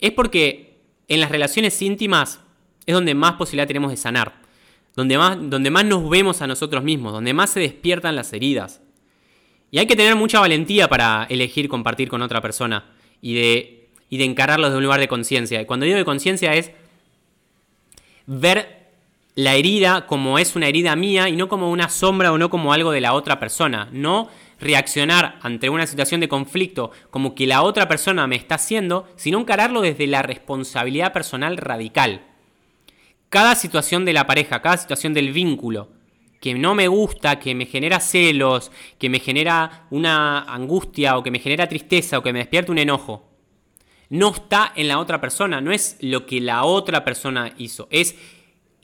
[0.00, 2.40] es porque en las relaciones íntimas
[2.86, 4.40] es donde más posibilidad tenemos de sanar,
[4.94, 8.80] donde más, donde más nos vemos a nosotros mismos, donde más se despiertan las heridas.
[9.70, 12.84] Y hay que tener mucha valentía para elegir compartir con otra persona
[13.20, 15.60] y de, y de un lugar de conciencia.
[15.60, 16.70] Y cuando digo de conciencia es
[18.26, 18.76] ver
[19.34, 22.72] la herida como es una herida mía y no como una sombra o no como
[22.72, 23.88] algo de la otra persona.
[23.92, 24.28] No
[24.60, 29.38] reaccionar ante una situación de conflicto como que la otra persona me está haciendo, sino
[29.38, 32.22] encararlo desde la responsabilidad personal radical.
[33.28, 35.90] Cada situación de la pareja, cada situación del vínculo
[36.40, 41.30] que no me gusta, que me genera celos, que me genera una angustia o que
[41.30, 43.28] me genera tristeza o que me despierta un enojo,
[44.08, 48.16] no está en la otra persona, no es lo que la otra persona hizo, es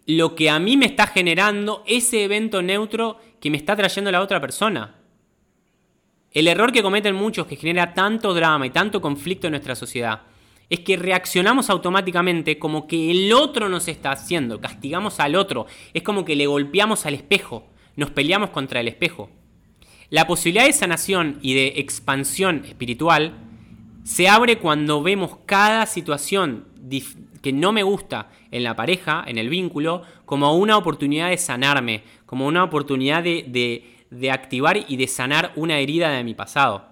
[0.06, 4.20] lo que a mí me está generando ese evento neutro que me está trayendo la
[4.20, 4.96] otra persona.
[6.32, 10.22] El error que cometen muchos que genera tanto drama y tanto conflicto en nuestra sociedad
[10.70, 16.02] es que reaccionamos automáticamente como que el otro nos está haciendo, castigamos al otro, es
[16.02, 17.66] como que le golpeamos al espejo,
[17.96, 19.28] nos peleamos contra el espejo.
[20.08, 23.34] La posibilidad de sanación y de expansión espiritual
[24.04, 26.64] se abre cuando vemos cada situación
[27.42, 32.02] que no me gusta en la pareja, en el vínculo, como una oportunidad de sanarme,
[32.24, 33.91] como una oportunidad de,
[34.30, 36.86] activar y de sanar una herida de mi pasado.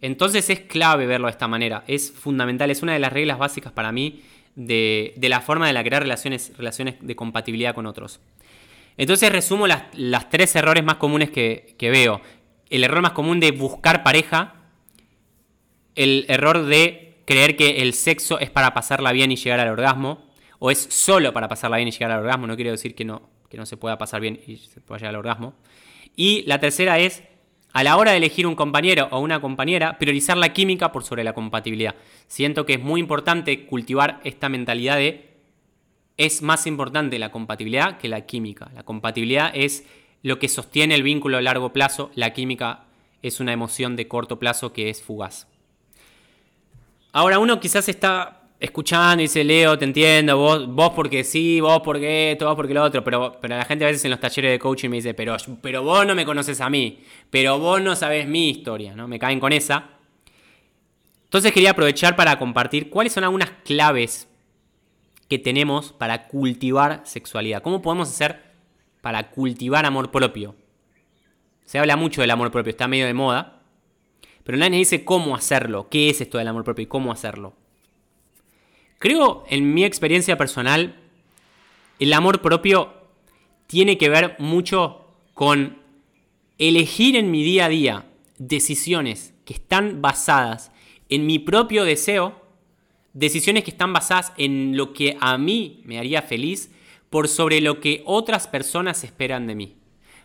[0.00, 3.72] Entonces es clave verlo de esta manera, es fundamental, es una de las reglas básicas
[3.72, 4.22] para mí
[4.54, 8.20] de, la forma de la crear relaciones, relaciones de compatibilidad con otros.
[8.96, 12.20] Entonces resumo las, tres errores más comunes que, que veo.
[12.70, 14.54] El error más común de buscar pareja,
[15.94, 20.28] el error de creer que el sexo es para pasarla bien y llegar al orgasmo,
[20.58, 23.22] o es solo para pasarla bien y llegar al orgasmo, no quiero decir que no,
[23.48, 25.54] que no se pueda pasar bien y se pueda llegar al orgasmo.
[26.16, 27.22] Y la tercera es,
[27.72, 31.24] a la hora de elegir un compañero o una compañera, priorizar la química por sobre
[31.24, 31.94] la compatibilidad.
[32.26, 35.28] Siento que es muy importante cultivar esta mentalidad de
[36.16, 38.70] es más importante la compatibilidad que la química.
[38.74, 39.86] La compatibilidad es
[40.22, 42.84] lo que sostiene el vínculo a largo plazo, la química
[43.22, 45.46] es una emoción de corto plazo que es fugaz.
[47.12, 51.80] Ahora uno quizás está escuchando y dice, Leo, te entiendo, vos, vos porque sí, vos
[51.84, 54.50] porque esto, vos porque lo otro, pero, pero la gente a veces en los talleres
[54.50, 57.94] de coaching me dice, pero, pero vos no me conoces a mí, pero vos no
[57.94, 59.06] sabes mi historia, ¿no?
[59.06, 59.90] Me caen con esa.
[61.24, 64.28] Entonces quería aprovechar para compartir cuáles son algunas claves
[65.28, 67.62] que tenemos para cultivar sexualidad.
[67.62, 68.42] ¿Cómo podemos hacer
[69.02, 70.56] para cultivar amor propio?
[71.66, 73.60] Se habla mucho del amor propio, está medio de moda.
[74.42, 77.54] pero nadie dice cómo hacerlo, qué es esto del amor propio y cómo hacerlo.
[78.98, 80.96] Creo, en mi experiencia personal,
[82.00, 82.94] el amor propio
[83.68, 85.78] tiene que ver mucho con
[86.58, 88.06] elegir en mi día a día
[88.38, 90.72] decisiones que están basadas
[91.08, 92.42] en mi propio deseo,
[93.12, 96.70] decisiones que están basadas en lo que a mí me haría feliz
[97.08, 99.76] por sobre lo que otras personas esperan de mí,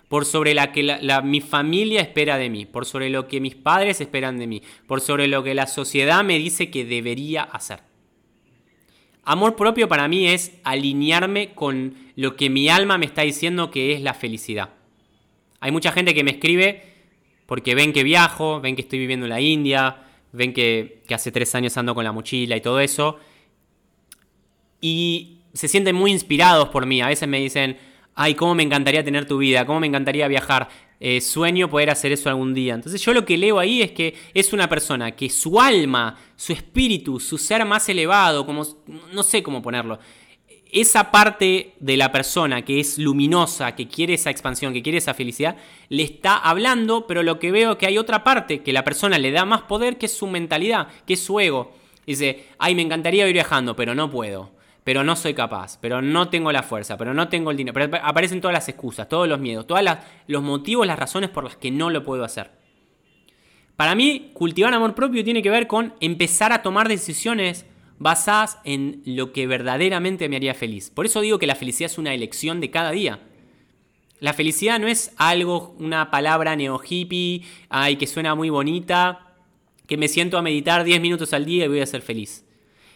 [0.09, 4.01] por sobre la que mi familia espera de mí, por sobre lo que mis padres
[4.01, 7.92] esperan de mí, por sobre lo que la sociedad me dice que debería hacer.
[9.25, 13.93] Amor propio para mí es alinearme con lo que mi alma me está diciendo que
[13.93, 14.69] es la felicidad.
[15.61, 16.83] Hay mucha gente que me escribe
[17.45, 21.55] porque ven que viajo, ven que estoy viviendo en la India, ven que, hace tres
[21.55, 23.17] años ando con la mochila y todo eso.
[24.81, 27.01] Y se sienten muy inspirados por mí.
[27.01, 27.77] A veces me dicen,
[28.15, 30.69] ay, cómo me encantaría tener tu vida, cómo me encantaría viajar.
[30.99, 32.73] Eh, sueño poder hacer eso algún día.
[32.75, 36.53] Entonces yo lo que leo ahí es que es una persona que su alma, su
[36.53, 38.65] espíritu, su ser más elevado, como
[39.11, 39.99] no sé cómo ponerlo,
[40.71, 45.13] esa parte de la persona que es luminosa, que quiere esa expansión, que quiere esa
[45.13, 45.57] felicidad,
[45.89, 49.19] le está hablando, pero lo que veo es que hay otra parte que la persona
[49.19, 51.73] le da más poder, que es su mentalidad, que es su ego.
[52.07, 54.52] Dice, ay, me encantaría ir viajando, pero no puedo
[54.83, 57.73] pero no soy capaz, pero no tengo la fuerza, pero no tengo el dinero.
[57.73, 59.81] Pero aparecen todas las excusas, todos los miedos, todos
[60.27, 62.51] los motivos, las razones por las que no lo puedo hacer.
[63.75, 67.65] Para mí, cultivar amor propio tiene que ver con empezar a tomar decisiones
[67.97, 70.89] basadas en lo que verdaderamente me haría feliz.
[70.89, 73.19] Por eso digo que la felicidad es una elección de cada día.
[74.19, 79.33] La felicidad no es algo, una palabra neo hippie, ay, que suena muy bonita,
[79.87, 82.42] que me siento a meditar 10 minutos al día y voy a ser feliz.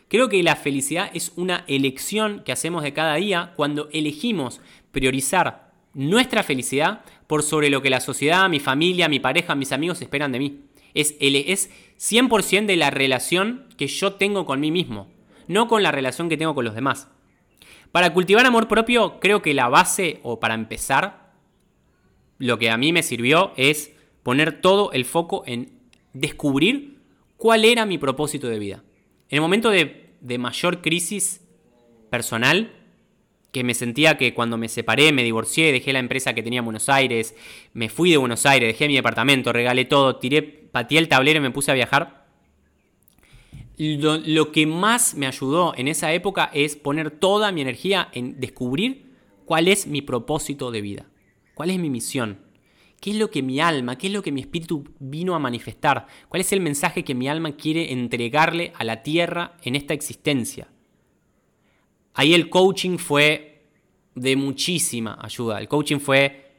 [0.10, 5.74] Creo que la felicidad es una elección que hacemos de cada día cuando elegimos priorizar
[5.94, 10.32] nuestra felicidad por sobre lo que la sociedad, mi familia, mi pareja, mis amigos esperan
[10.32, 10.62] de mí.
[10.94, 15.08] Es, es 100% de la relación que yo tengo con mí mismo,
[15.48, 17.10] no con la relación que tengo con los demás.
[17.92, 21.34] Para cultivar amor propio, creo que la base, o para empezar,
[22.38, 23.92] lo que a mí me sirvió es
[24.24, 25.72] poner todo el foco en
[26.14, 27.00] descubrir
[27.38, 28.84] cuál era mi propósito de vida.
[29.30, 31.42] En el momento de, mayor crisis
[32.10, 32.74] personal,
[33.52, 36.66] que me sentía que cuando me separé, me divorcié, dejé la empresa que tenía en
[36.66, 37.36] Buenos Aires,
[37.74, 41.42] me fui de Buenos Aires, dejé mi departamento, regalé todo, tiré, pateé el tablero y
[41.42, 42.26] me puse a viajar.
[43.78, 48.40] Lo, lo, que más me ayudó en esa época es poner toda mi energía en
[48.40, 49.14] descubrir
[49.46, 51.06] cuál es mi propósito de vida,
[51.54, 52.47] cuál es mi misión.
[53.00, 56.08] ¿Qué es lo que mi alma, qué es lo que mi espíritu vino a manifestar?
[56.30, 60.68] ¿Cuál es el mensaje que mi alma quiere entregarle a la tierra en esta existencia?
[62.14, 63.66] Ahí el coaching fue
[64.16, 65.60] de muchísima ayuda.
[65.60, 66.52] El coaching fue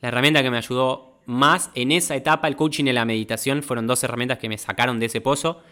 [0.00, 2.48] la herramienta que me ayudó más en esa etapa.
[2.48, 5.62] El coaching y la meditación fueron dos herramientas que me sacaron de ese pozo.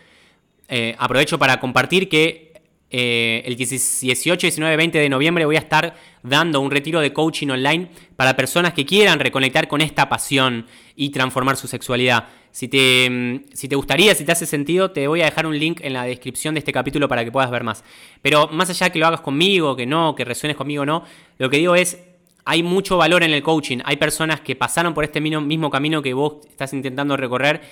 [0.68, 2.53] Eh, aprovecho para compartir que
[2.90, 7.48] eh, el 18, 19, 20 de noviembre voy a estar dando un retiro de coaching
[7.48, 12.28] online para personas que quieran reconectar con esta pasión y transformar su sexualidad.
[12.52, 15.58] Si te, mm, si te gustaría, si te hace sentido, te voy a dejar un
[15.58, 17.82] link en la descripción de este capítulo para que puedas ver más.
[18.22, 21.02] Pero más allá de que lo hagas conmigo, que no, que resuenes conmigo o no,
[21.38, 21.98] lo que digo es,
[22.44, 23.78] hay mucho valor en el coaching.
[23.84, 27.62] Hay personas que pasaron por este mismo camino que vos estás intentando recorrer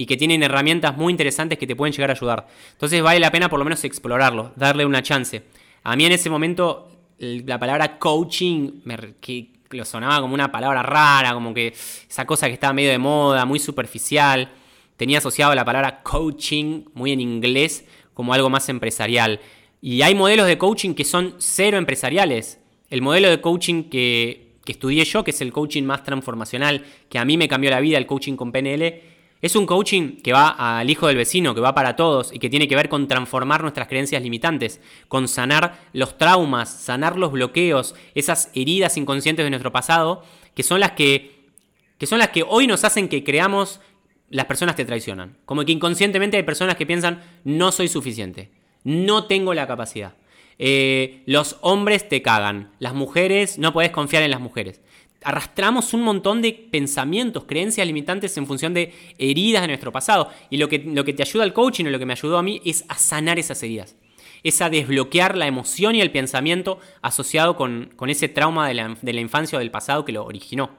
[0.00, 2.46] y que tienen herramientas muy interesantes que te pueden llegar a ayudar.
[2.72, 5.42] Entonces vale la pena por lo menos explorarlo, darle una chance.
[5.82, 10.82] A mí en ese momento la palabra coaching me, que lo sonaba como una palabra
[10.82, 11.74] rara, como que
[12.08, 14.50] esa cosa que estaba medio de moda, muy superficial.
[14.96, 17.84] Tenía asociado la palabra coaching, muy en inglés,
[18.14, 19.38] como algo más empresarial.
[19.82, 22.58] Y hay modelos de coaching que son cero empresariales.
[22.88, 27.18] El modelo de coaching que, que estudié yo, que es el coaching más transformacional, que
[27.18, 29.09] a mí me cambió la vida, el coaching con PNL,
[29.42, 32.50] es un coaching que va al hijo del vecino, que va para todos y que
[32.50, 37.94] tiene que ver con transformar nuestras creencias limitantes, con sanar los traumas, sanar los bloqueos,
[38.14, 40.22] esas heridas inconscientes de nuestro pasado,
[40.54, 41.48] que son las que,
[41.96, 43.80] que, son las que hoy nos hacen que creamos
[44.28, 45.38] las personas te traicionan.
[45.46, 48.50] Como que inconscientemente hay personas que piensan, no soy suficiente,
[48.84, 50.14] no tengo la capacidad.
[50.58, 54.82] Eh, los hombres te cagan, las mujeres, no puedes confiar en las mujeres
[55.22, 60.30] arrastramos un montón de pensamientos, creencias limitantes en función de heridas de nuestro pasado.
[60.48, 62.42] Y lo que, lo que te ayuda al coaching o lo que me ayudó a
[62.42, 63.96] mí es a sanar esas heridas.
[64.42, 69.12] Es a desbloquear la emoción y el pensamiento asociado con, ese trauma de la, de
[69.12, 70.70] la infancia o del pasado que lo originó.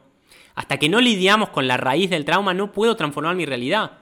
[0.55, 3.99] Hasta que no lidiamos con la raíz del trauma, no puedo transformar mi realidad.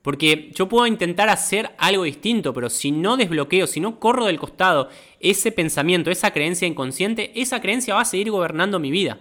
[0.00, 4.40] Porque yo puedo intentar hacer algo distinto, pero si no desbloqueo, si no corro del
[4.40, 4.88] costado
[5.20, 9.20] ese pensamiento, esa creencia inconsciente, esa creencia va a seguir gobernando mi vida.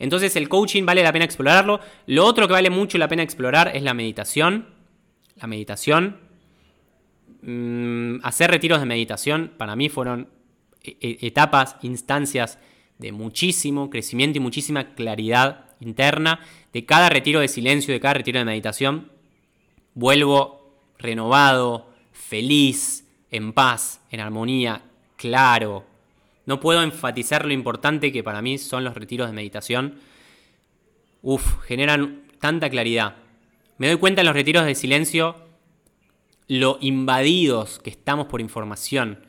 [0.00, 1.78] Entonces el coaching vale la pena explorarlo.
[2.06, 4.66] Lo otro que vale mucho la pena explorar es la meditación.
[5.36, 6.16] La meditación.
[7.42, 10.28] Mm, hacer retiros de meditación para mí fueron
[10.82, 12.58] e, e, etapas, instancias
[12.98, 16.40] de muchísimo crecimiento y muchísima claridad interna.
[16.72, 19.12] De cada retiro de silencio, de cada retiro de meditación,
[19.94, 24.82] vuelvo renovado, feliz, en paz, en armonía,
[25.16, 25.89] claro.
[26.46, 29.96] No puedo enfatizar lo importante que para mí son los retiros de meditación.
[31.22, 33.16] Uf, generan tanta claridad.
[33.78, 35.36] Me doy cuenta en los retiros de silencio
[36.48, 39.20] lo invadidos que estamos por información.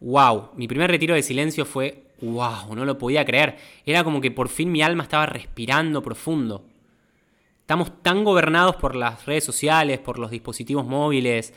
[0.00, 3.56] Wow, mi primer retiro de silencio fue wow, no lo podía creer.
[3.84, 6.64] Era como que por fin mi alma estaba respirando profundo.
[7.60, 11.54] Estamos tan gobernados por las redes sociales, por los dispositivos móviles,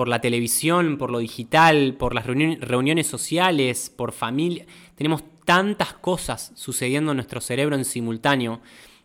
[0.00, 4.64] por la televisión, por lo digital, por las reuniones sociales, por familia.
[4.94, 8.62] Tenemos tantas cosas sucediendo en nuestro cerebro en simultáneo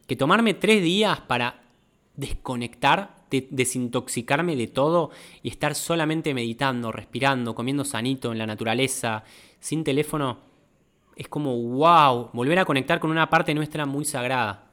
[0.07, 1.63] que tomarme tres días para
[2.15, 5.11] desconectar, desintoxicarme de todo
[5.43, 9.25] y estar solamente meditando, respirando, comiendo sanito en la naturaleza,
[9.59, 10.37] sin teléfono,
[11.17, 14.71] es como wow, volver a conectar con una parte nuestra muy sagrada.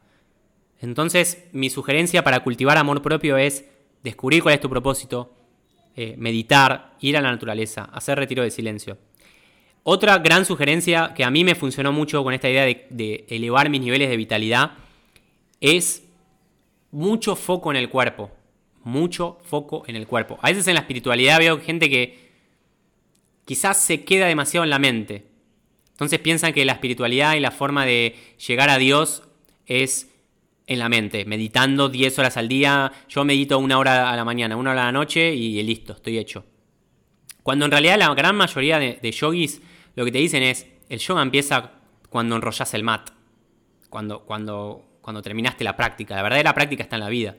[0.80, 3.64] Entonces, mi sugerencia para cultivar amor propio es
[4.04, 5.41] descubrir cuál es tu propósito,
[5.97, 8.99] eh, meditar, ir a la naturaleza, hacer retiro de silencio.
[9.84, 13.80] Otra gran sugerencia que a mí me funcionó mucho con esta idea de, elevar mis
[13.80, 14.72] niveles de vitalidad
[15.61, 16.05] es
[16.93, 18.30] mucho foco en el cuerpo.
[18.84, 20.38] Mucho foco en el cuerpo.
[20.40, 22.30] A veces en la espiritualidad veo gente que
[23.45, 25.26] quizás se queda demasiado en la mente.
[25.90, 28.14] Entonces piensan que la espiritualidad y la forma de
[28.47, 29.24] llegar a Dios
[29.66, 30.11] es
[30.72, 32.92] en la mente, meditando 10 horas al día.
[33.08, 36.18] Yo medito una hora a la mañana, una hora a la noche y listo, estoy
[36.18, 36.44] hecho.
[37.42, 39.60] Cuando en realidad la gran mayoría de, yogis
[39.94, 41.72] lo que te dicen es, el yoga empieza
[42.08, 43.10] cuando enrollas el mat,
[43.90, 46.14] cuando, cuando, cuando terminaste la práctica.
[46.14, 47.36] La verdadera práctica está en la vida.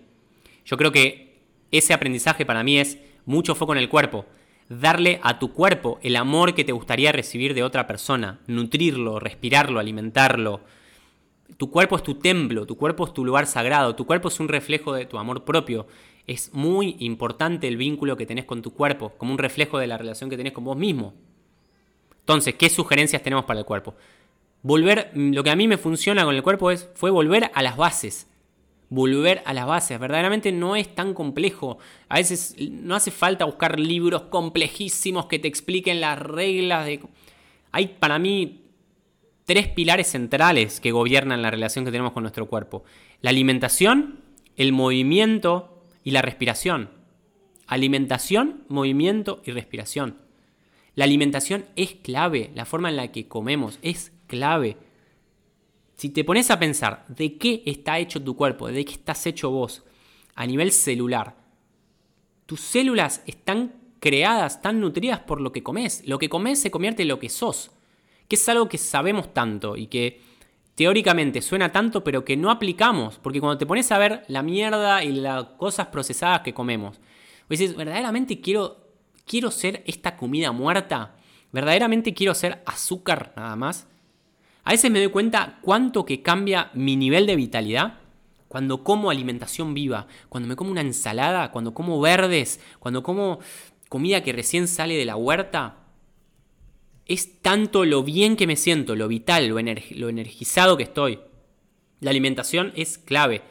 [0.66, 4.26] Yo creo que ese aprendizaje para mí es mucho foco en el cuerpo.
[4.70, 8.40] Darle a tu cuerpo el amor que te gustaría recibir de otra persona.
[8.48, 10.62] Nutrirlo, respirarlo, alimentarlo,
[11.58, 14.48] tu cuerpo es tu templo, tu cuerpo es tu lugar sagrado, tu cuerpo es un
[14.48, 15.88] reflejo de tu amor propio.
[16.26, 19.98] Es muy importante el vínculo que tenés con tu cuerpo, como un reflejo de la
[19.98, 21.14] relación que tenés con vos mismo.
[22.20, 23.96] Entonces, ¿qué sugerencias tenemos para el cuerpo?
[24.62, 27.76] Volver, lo que a mí me funciona con el cuerpo es, fue volver a las
[27.76, 28.30] bases.
[28.88, 30.00] Volver a las bases.
[30.00, 31.80] Verdaderamente no es tan complejo.
[32.08, 37.02] A veces no hace falta buscar libros complejísimos que te expliquen las reglas de...
[37.74, 38.63] Hay para mí
[39.46, 42.84] tres pilares centrales que gobiernan la relación que tenemos con nuestro cuerpo.
[43.22, 44.22] La alimentación,
[44.56, 46.90] el movimiento y la respiración.
[47.68, 50.18] Alimentación, movimiento y respiración.
[50.96, 54.78] La alimentación es clave, la forma en la que comemos es clave.
[55.96, 59.50] Si te pones a pensar de qué está hecho tu cuerpo, de qué estás hecho
[59.50, 59.84] vos,
[60.36, 61.36] a nivel celular,
[62.46, 66.04] tus células están creadas, están nutridas por lo que comes.
[66.06, 67.72] Lo que comes se convierte en lo que sos
[68.34, 70.20] que es algo que sabemos tanto y que
[70.74, 75.04] teóricamente suena tanto, pero que no aplicamos, porque cuando te pones a ver la mierda
[75.04, 77.00] y las cosas procesadas que comemos,
[77.48, 78.88] dices, ¿verdaderamente quiero,
[79.28, 81.16] quiero ser esta comida muerta?
[81.52, 83.86] ¿Verdaderamente quiero ser azúcar nada más?
[84.64, 88.00] A veces me doy cuenta cuánto que cambia mi nivel de vitalidad
[88.48, 93.38] cuando como alimentación viva, cuando me como una ensalada, cuando como verdes, cuando como
[93.90, 95.83] comida que recién sale de la huerta,
[97.06, 99.60] es tanto lo bien que me siento, lo vital, lo,
[100.10, 101.20] energizado que estoy.
[102.00, 103.42] La alimentación es clave.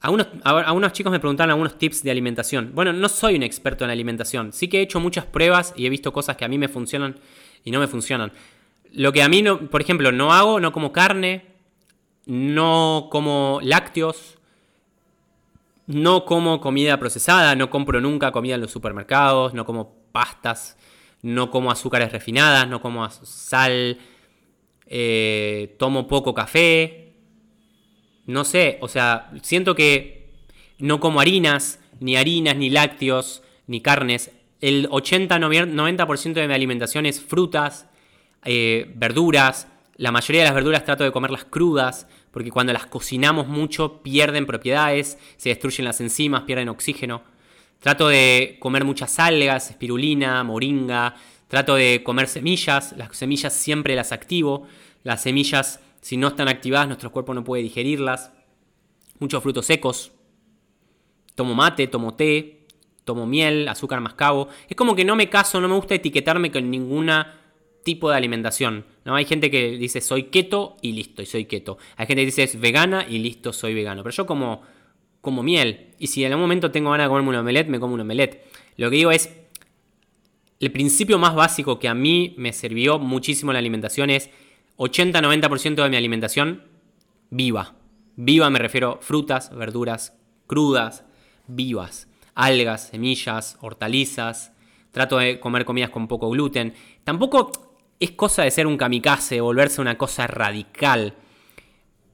[0.00, 0.28] Algunos,
[0.74, 2.72] unos chicos me preguntaron algunos tips de alimentación.
[2.74, 4.52] Bueno, no soy un experto en alimentación.
[4.52, 7.18] Sí que he hecho muchas pruebas y he visto cosas que a mí me funcionan
[7.64, 8.32] y no me funcionan.
[8.92, 11.46] Lo que a mí, no, por ejemplo, no hago, no como carne,
[12.26, 14.38] no como lácteos,
[15.86, 20.76] no como comida procesada, no compro nunca comida en los supermercados, no como pastas
[21.22, 23.98] no como azúcares refinadas, no como sal,
[24.86, 27.14] eh, tomo poco café,
[28.26, 30.32] no sé, o sea, siento que
[30.78, 34.32] no como harinas, ni harinas, ni lácteos, ni carnes.
[34.60, 37.88] El 80-90% de mi alimentación es frutas,
[38.44, 39.68] eh, verduras.
[39.96, 44.46] La mayoría de las verduras trato de comerlas crudas, porque cuando las cocinamos mucho pierden
[44.46, 47.22] propiedades, se destruyen las enzimas, pierden oxígeno.
[47.80, 51.14] Trato de comer muchas algas, espirulina, moringa.
[51.48, 52.94] Trato de comer semillas.
[52.96, 54.66] Las semillas siempre las activo.
[55.04, 58.32] Las semillas, si no están activadas, nuestro cuerpo no puede digerirlas.
[59.18, 60.12] Muchos frutos secos.
[61.34, 62.66] Tomo mate, tomo té,
[63.04, 64.48] tomo miel, azúcar mascabo.
[64.68, 67.40] Es como que no me caso, no me gusta etiquetarme con ninguna
[67.84, 68.84] tipo de alimentación.
[69.04, 69.14] ¿no?
[69.14, 71.78] Hay gente que dice soy keto y listo, y soy keto.
[71.96, 74.02] Hay gente que dice es vegana y listo, soy vegano.
[74.02, 74.62] Pero yo como,
[75.26, 75.88] como miel.
[75.98, 78.46] Y si en algún momento tengo ganas de comerme un omelette, me como un omelette.
[78.76, 79.28] Lo que digo es,
[80.60, 84.30] el principio más básico que a mí me sirvió muchísimo en la alimentación es
[84.76, 86.62] 80-90% de mi alimentación
[87.30, 87.74] viva.
[88.14, 90.16] Viva me refiero frutas, verduras
[90.46, 91.02] crudas,
[91.48, 92.06] vivas,
[92.36, 94.52] algas, semillas, hortalizas.
[94.92, 96.72] Trato de comer comidas con poco gluten.
[97.02, 97.50] Tampoco
[97.98, 101.14] es cosa de ser un kamikaze, volverse una cosa radical.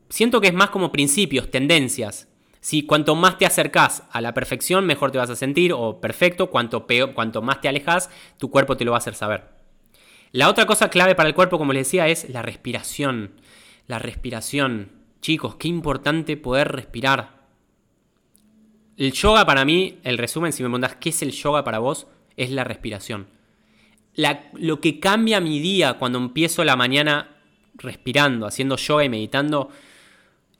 [0.09, 2.32] Siento que es más como principios, tendencias.
[2.63, 6.49] Si cuanto más te acercas a la perfección, mejor te vas a sentir, o perfecto,
[6.49, 8.09] cuanto, peor, cuanto más te alejas,
[8.39, 9.51] tu cuerpo te lo va a hacer saber.
[10.31, 13.33] La otra cosa clave para el cuerpo, como les decía, es la respiración.
[13.87, 14.93] La respiración.
[15.21, 17.43] Chicos, qué importante poder respirar.
[18.97, 22.07] El yoga para mí, el resumen, si me preguntas qué es el yoga para vos,
[22.39, 23.27] es la respiración
[24.15, 27.37] lo que cambia mi día cuando empiezo la mañana
[27.75, 29.71] respirando, haciendo yoga y meditando,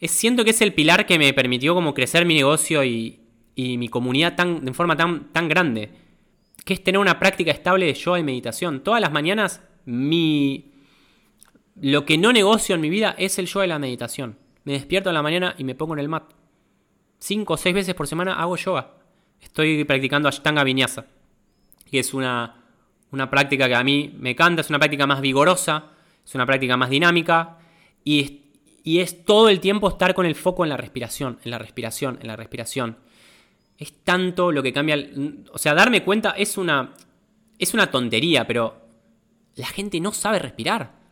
[0.03, 3.19] es, siento que es el pilar que me permitió como crecer mi negocio y,
[3.57, 5.91] mi comunidad tan, de forma tan, tan grande,
[6.65, 8.81] que es tener una práctica estable de yoga y meditación.
[8.83, 10.73] Todas las mañanas mi...
[11.81, 14.37] Lo que no negocio en mi vida es el yoga y la meditación.
[14.65, 16.25] Me despierto en la mañana y me pongo en el mat.
[17.19, 18.95] Cinco o seis veces por semana hago yoga.
[19.41, 21.07] Estoy practicando Ashtanga Vinyasa,
[21.91, 22.63] que es una
[23.13, 25.85] una práctica que a mí me encanta, es una práctica más vigorosa,
[26.25, 27.59] es una práctica más dinámica
[28.05, 28.41] y
[28.85, 32.18] y es todo el tiempo estar con el foco en la respiración, en la respiración,
[32.20, 32.97] en la respiración.
[33.78, 34.97] Es tanto lo que cambia,
[35.53, 36.95] o sea, darme cuenta es una,
[37.59, 38.76] es una tontería, pero
[39.57, 41.03] la gente no sabe respirar.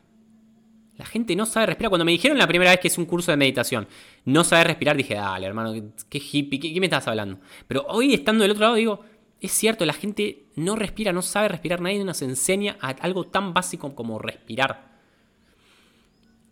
[0.96, 1.88] La gente no sabe respirar.
[1.88, 3.88] Cuando me dijeron la primera vez que es un curso de meditación,
[4.26, 5.72] no sabe respirar, dije, dale, hermano,
[6.10, 7.38] qué hippie, qué, me estás hablando?
[7.66, 9.00] Pero hoy estando del otro lado digo,
[9.40, 13.94] es cierto, la gente no respira, no sabe respirar, nadie nos enseña algo tan básico
[13.94, 14.90] como respirar.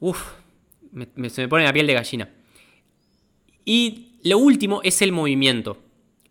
[0.00, 0.32] Uf,
[1.28, 2.28] se me pone la piel de gallina.
[3.64, 5.78] Y lo último es el movimiento.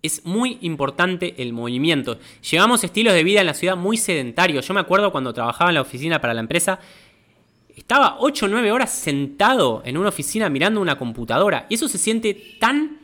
[0.01, 2.19] Es muy importante el movimiento.
[2.49, 4.67] Llevamos estilos de vida en la ciudad muy sedentarios.
[4.67, 6.79] Yo me acuerdo cuando trabajaba en la oficina para la empresa,
[7.75, 11.67] estaba 8 o 9 horas sentado en una oficina mirando una computadora.
[11.69, 12.99] Y eso se siente tan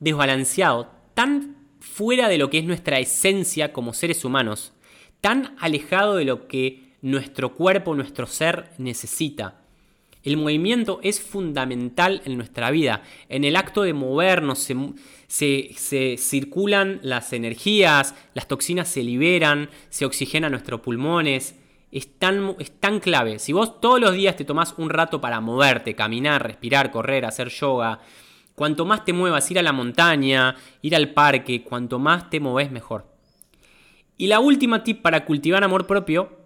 [0.00, 4.72] desbalanceado, tan fuera de lo que es nuestra esencia como seres humanos,
[5.20, 9.60] tan alejado de lo que nuestro cuerpo, nuestro ser necesita.
[10.24, 13.02] El movimiento es fundamental en nuestra vida.
[13.28, 14.58] En el acto de movernos
[15.26, 21.54] se, circulan las energías, las toxinas se liberan, se oxigenan nuestros pulmones.
[21.90, 23.38] Es tan, es tan clave.
[23.38, 27.48] Si vos todos los días te tomás un rato para moverte, caminar, respirar, correr, hacer
[27.48, 28.00] yoga,
[28.58, 32.72] Cuanto más te muevas, ir a la montaña, ir al parque, cuanto más te moves,
[32.72, 33.06] mejor.
[34.16, 36.37] Y la última tip para cultivar amor propio,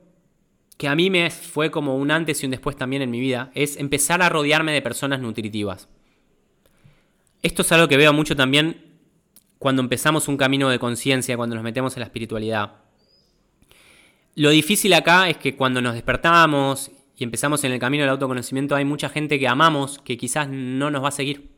[0.83, 3.53] que a mí me fue como un antes y un después también en mi vida,
[3.55, 5.89] es empezar a rodearme de personas nutritivas.
[7.41, 8.85] Esto es algo que veo mucho también
[9.61, 12.73] cuando empezamos un camino de conciencia, cuando nos metemos en la espiritualidad.
[14.35, 18.75] Lo difícil acá es que cuando nos despertamos y empezamos en el camino del autoconocimiento
[18.75, 21.49] hay mucha gente que amamos que quizás no nos va a seguir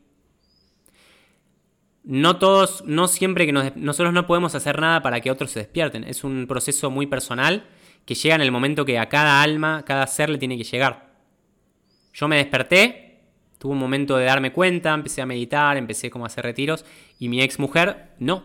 [2.03, 6.03] no todos, no siempre que nosotros no podemos hacer nada para que otros se despierten.
[6.03, 7.65] Es un proceso muy personal
[8.05, 11.13] que llega en el momento que a cada alma, cada ser le tiene que llegar.
[12.13, 13.19] Yo me desperté,
[13.57, 16.85] tuve un momento de darme cuenta, empecé a meditar, empecé como a hacer retiros
[17.19, 18.43] y mi ex mujer no.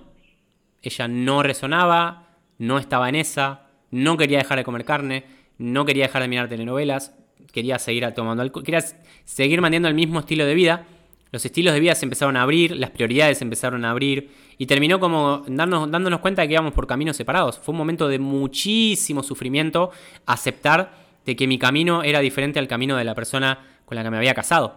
[0.82, 5.24] Ella no resonaba, no estaba en esa, no quería dejar de comer carne,
[5.58, 7.14] no quería dejar de mirar telenovelas,
[7.52, 8.82] quería seguir tomando alcohol, quería
[9.24, 10.86] seguir manteniendo el mismo estilo de vida
[11.32, 14.30] los estilos de vida se empezaron a abrir, las prioridades se empezaron a abrir
[14.61, 17.58] y terminó como dándonos cuenta de que íbamos por caminos separados.
[17.58, 19.90] Fue un momento de muchísimo sufrimiento
[20.26, 20.92] aceptar
[21.24, 24.18] de que mi camino era diferente al camino de la persona con la que me
[24.18, 24.74] había casado.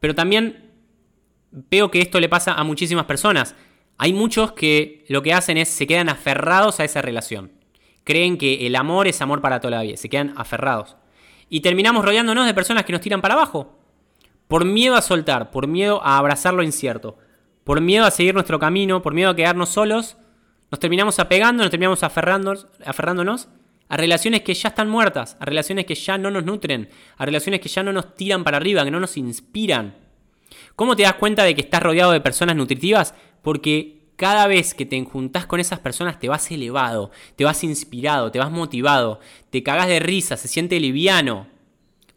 [0.00, 0.70] Pero también
[1.50, 3.54] veo que esto le pasa a muchísimas personas.
[3.98, 7.52] Hay muchos que lo que hacen es se quedan aferrados a esa relación.
[8.04, 10.96] Creen que el amor es amor para toda la vida, se quedan aferrados.
[11.50, 13.76] Y terminamos rodeándonos de personas que nos tiran para abajo.
[14.48, 17.18] Por miedo a soltar, por miedo a abrazar lo incierto,
[17.64, 20.16] por miedo a seguir nuestro camino, por miedo a quedarnos solos,
[20.70, 23.48] nos terminamos apegando, nos terminamos aferrándonos, aferrándonos
[23.88, 27.60] a relaciones que ya están muertas, a relaciones que ya no nos nutren, a relaciones
[27.60, 29.94] que ya no nos tiran para arriba, que no nos inspiran.
[30.76, 33.14] ¿Cómo te das cuenta de que estás rodeado de personas nutritivas?
[33.42, 38.30] Porque cada vez que te juntás con esas personas te vas elevado, te vas inspirado,
[38.30, 41.46] te vas motivado, te cagas de risa, se siente liviano.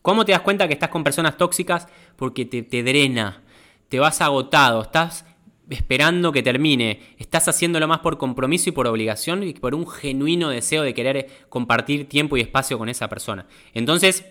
[0.02, 1.88] ¿Cómo te das cuenta que estás con personas tóxicas?
[2.16, 3.44] Porque te, drena,
[3.90, 5.26] te vas agotado, estás
[5.70, 7.02] esperando que termine.
[7.18, 11.28] Estás haciéndolo más por compromiso y por obligación y por un genuino deseo de querer
[11.50, 13.48] compartir tiempo y espacio con esa persona.
[13.74, 14.26] Entonces,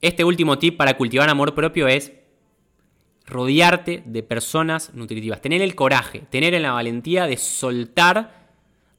[0.00, 2.12] este último tip para cultivar amor propio es
[3.26, 5.40] rodearte de personas nutritivas.
[5.40, 8.46] Tener el coraje, tener la valentía de soltar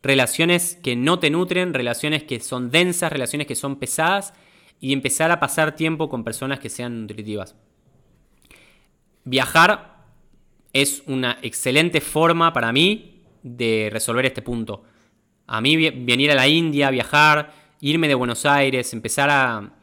[0.03, 4.34] relaciones que no te nutren, relaciones que son densas, relaciones que son pesadas
[4.80, 7.55] y empezar a pasar tiempo con personas que sean nutritivas.
[9.24, 9.96] Viajar
[10.74, 14.84] es una excelente forma para mí de resolver este punto.
[15.47, 19.74] A mí venir a la India, viajar, irme de Buenos Aires, empezar a,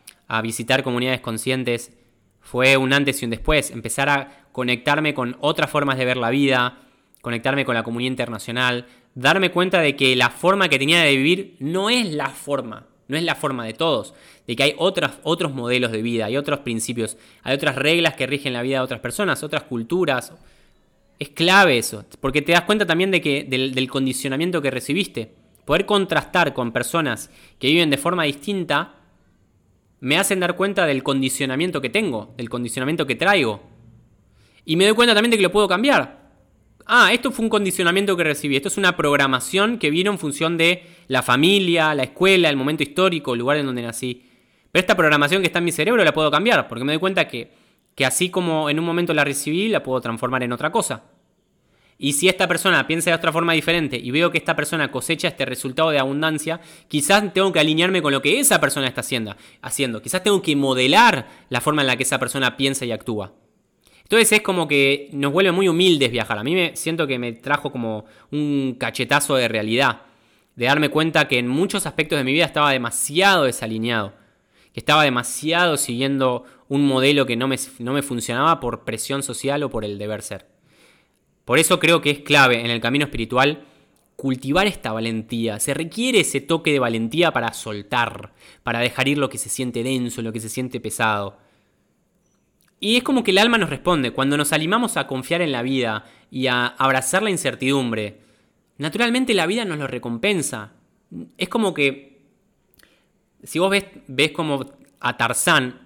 [0.42, 1.92] visitar comunidades conscientes,
[2.40, 3.70] fue un antes y un después.
[3.70, 6.78] Empezar a conectarme con otras formas de ver la vida,
[7.22, 11.56] conectarme con la comunidad internacional, darme cuenta de que la forma que tenía de vivir
[11.60, 14.12] no es la forma, no es la forma de todos,
[14.46, 18.52] de que hay otros modelos de vida, hay otros principios, hay otras reglas que rigen
[18.52, 20.32] la vida de otras personas, otras culturas.
[21.18, 25.32] Es clave eso, porque te das cuenta también de que, del, del condicionamiento que recibiste.
[25.64, 28.96] Poder contrastar con personas que viven de forma distinta
[30.00, 33.62] me hacen dar cuenta del condicionamiento que tengo, del condicionamiento que traigo.
[34.66, 36.24] Y me doy cuenta también de que lo puedo cambiar.
[36.86, 38.56] Ah, esto fue un condicionamiento que recibí.
[38.56, 42.82] Esto es una programación que vino en función de la familia, la escuela, el momento
[42.82, 44.22] histórico, el lugar en donde nací.
[44.70, 47.26] Pero esta programación que está en mi cerebro la puedo cambiar, porque me doy cuenta
[47.26, 47.50] que,
[47.94, 51.04] que así como en un momento la recibí, la puedo transformar en otra cosa.
[51.96, 55.28] Y si esta persona piensa de otra forma diferente y veo que esta persona cosecha
[55.28, 59.36] este resultado de abundancia, quizás tengo que alinearme con lo que esa persona está haciendo.
[59.62, 60.02] haciendo.
[60.02, 63.32] Quizás tengo que modelar la forma en la que esa persona piensa y actúa.
[64.02, 66.38] Entonces es como que nos vuelve muy humildes viajar.
[66.38, 70.02] A mí me siento que me trajo como un cachetazo de realidad.
[70.56, 74.12] De darme cuenta que en muchos aspectos de mi vida estaba demasiado desalineado.
[74.72, 79.62] Que estaba demasiado siguiendo un modelo que no me, no me funcionaba por presión social
[79.62, 80.46] o por el deber ser.
[81.44, 83.64] Por eso creo que es clave en el camino espiritual
[84.16, 85.60] cultivar esta valentía.
[85.60, 89.82] Se requiere ese toque de valentía para soltar, para dejar ir lo que se siente
[89.82, 91.38] denso, lo que se siente pesado.
[92.80, 95.62] Y es como que el alma nos responde, cuando nos animamos a confiar en la
[95.62, 98.20] vida y a abrazar la incertidumbre,
[98.78, 100.72] naturalmente la vida nos lo recompensa.
[101.38, 102.22] Es como que,
[103.42, 105.83] si vos ves, ves como a Tarzán,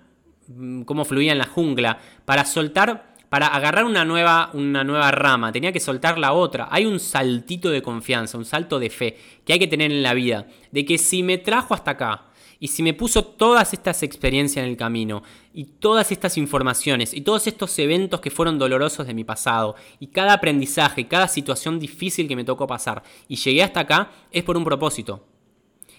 [0.84, 5.72] cómo fluía en la jungla, para soltar, para agarrar una nueva, una nueva rama, tenía
[5.72, 6.68] que soltar la otra.
[6.70, 10.14] Hay un saltito de confianza, un salto de fe que hay que tener en la
[10.14, 12.24] vida, de que si me trajo hasta acá,
[12.60, 15.22] y si me puso todas estas experiencias en el camino,
[15.54, 20.08] y todas estas informaciones, y todos estos eventos que fueron dolorosos de mi pasado, y
[20.08, 24.56] cada aprendizaje, cada situación difícil que me tocó pasar, y llegué hasta acá, es por
[24.56, 25.24] un propósito.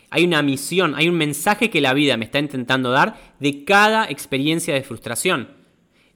[0.09, 4.09] Hay una misión, hay un mensaje que la vida me está intentando dar de cada
[4.09, 5.49] experiencia de frustración.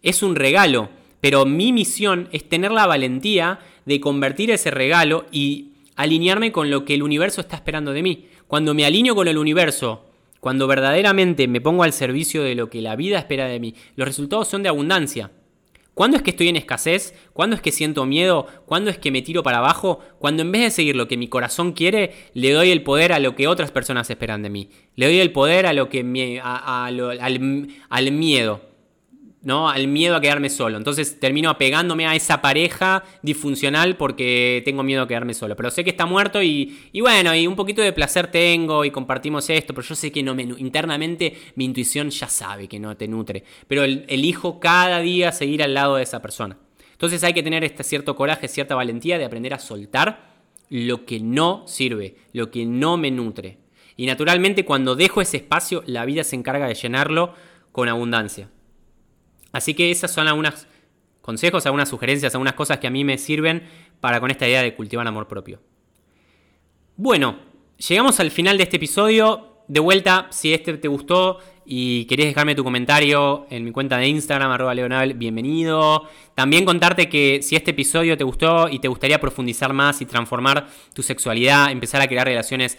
[0.02, 0.90] Es un regalo,
[1.22, 6.86] pero mi misión es tener la valentía de convertir ese regalo y alinearme con lo
[6.86, 8.28] que el universo está esperando de mí.
[8.48, 10.06] Cuando me alineo con el universo,
[10.40, 14.08] cuando verdaderamente me pongo al servicio de lo que la vida espera de mí, los
[14.08, 15.32] resultados son de abundancia.
[15.94, 17.14] ¿Cuándo es que estoy en escasez?
[17.34, 18.48] ¿Cuándo es que siento miedo?
[18.66, 20.00] ¿Cuándo es que me tiro para abajo?
[20.18, 23.20] Cuando en vez de seguir lo que mi corazón quiere, le doy el poder a
[23.20, 24.70] lo que otras personas esperan de mí.
[24.96, 28.73] Le doy el poder a lo que al, al miedo.
[29.44, 29.70] ¿No?
[29.70, 30.78] Al miedo a quedarme solo.
[30.78, 35.56] Entonces termino apegándome a esa pareja disfuncional porque tengo miedo a quedarme solo.
[35.56, 39.50] Pero sé que está muerto y, bueno, y un poquito de placer tengo y compartimos
[39.50, 43.08] esto, pero yo sé que no me, internamente mi intuición ya sabe que no te
[43.08, 43.44] nutre.
[43.68, 46.58] Pero elijo cada día seguir al lado de esa persona.
[46.94, 50.34] Entonces hay que tener este cierto coraje, cierta valentía de aprender a soltar
[50.70, 53.58] lo que no sirve, lo que no me nutre.
[53.98, 57.34] Y naturalmente cuando dejo ese espacio, la vida se encarga de llenarlo
[57.74, 58.50] con abundancia.
[59.54, 60.68] Así que esas son algunos
[61.22, 63.64] consejos, algunas sugerencias, algunas cosas que a mí me sirven
[64.02, 65.62] para con esta idea de cultivar amor propio.
[66.98, 67.38] Bueno,
[67.78, 69.50] llegamos al final de este episodio.
[69.70, 74.08] De vuelta, si este te gustó y querés dejarme tu comentario en mi cuenta de
[74.08, 76.10] Instagram, arroba leonabel, bienvenido.
[76.36, 80.68] También contarte que si este episodio te gustó y te gustaría profundizar más y transformar
[80.94, 82.78] tu sexualidad, empezar a crear relaciones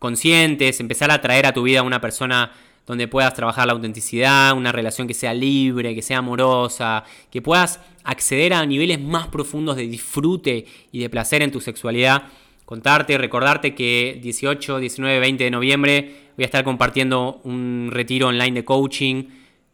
[0.00, 2.50] conscientes, empezar a traer a tu vida a una persona
[2.88, 7.80] donde puedas trabajar la autenticidad, una relación que sea libre, que sea amorosa, que puedas
[8.02, 12.22] acceder a niveles más profundos de disfrute y de placer en tu sexualidad.
[12.64, 18.52] Contarte, recordarte que 18, 19, 20 de noviembre voy a estar compartiendo un retiro online
[18.52, 19.24] de coaching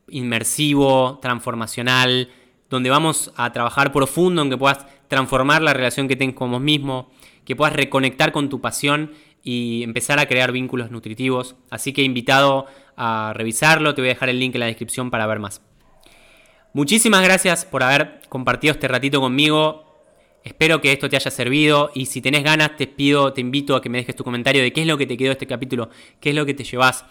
[0.09, 2.31] inmersivo, transformacional,
[2.69, 6.61] donde vamos a trabajar profundo en que puedas transformar la relación que tengas con vos
[6.61, 7.13] mismo,
[7.45, 9.13] que puedas reconectar con tu pasión
[9.45, 11.55] y empezar a crear vínculos nutritivos.
[11.71, 15.27] Así que invitado a revisarlo, te voy a dejar el link en la descripción para
[15.27, 15.63] ver más.
[16.73, 19.85] Muchísimas gracias por haber compartido este ratito conmigo.
[20.43, 23.81] Espero que esto te haya servido y si tenés ganas te pido, te invito a
[23.81, 25.89] que me dejes tu comentario de qué es lo que te quedó este capítulo,
[26.21, 27.05] qué es lo que te llevas.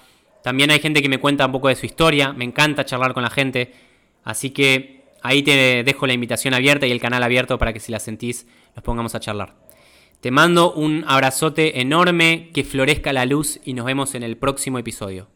[0.43, 3.23] También hay gente que me cuenta un poco de su historia, me encanta charlar con
[3.23, 3.73] la gente,
[4.23, 7.91] así que ahí te dejo la invitación abierta y el canal abierto para que si
[7.91, 9.55] la sentís nos pongamos a charlar.
[10.19, 14.77] Te mando un abrazote enorme, que florezca la luz y nos vemos en el próximo
[14.79, 15.32] episodio.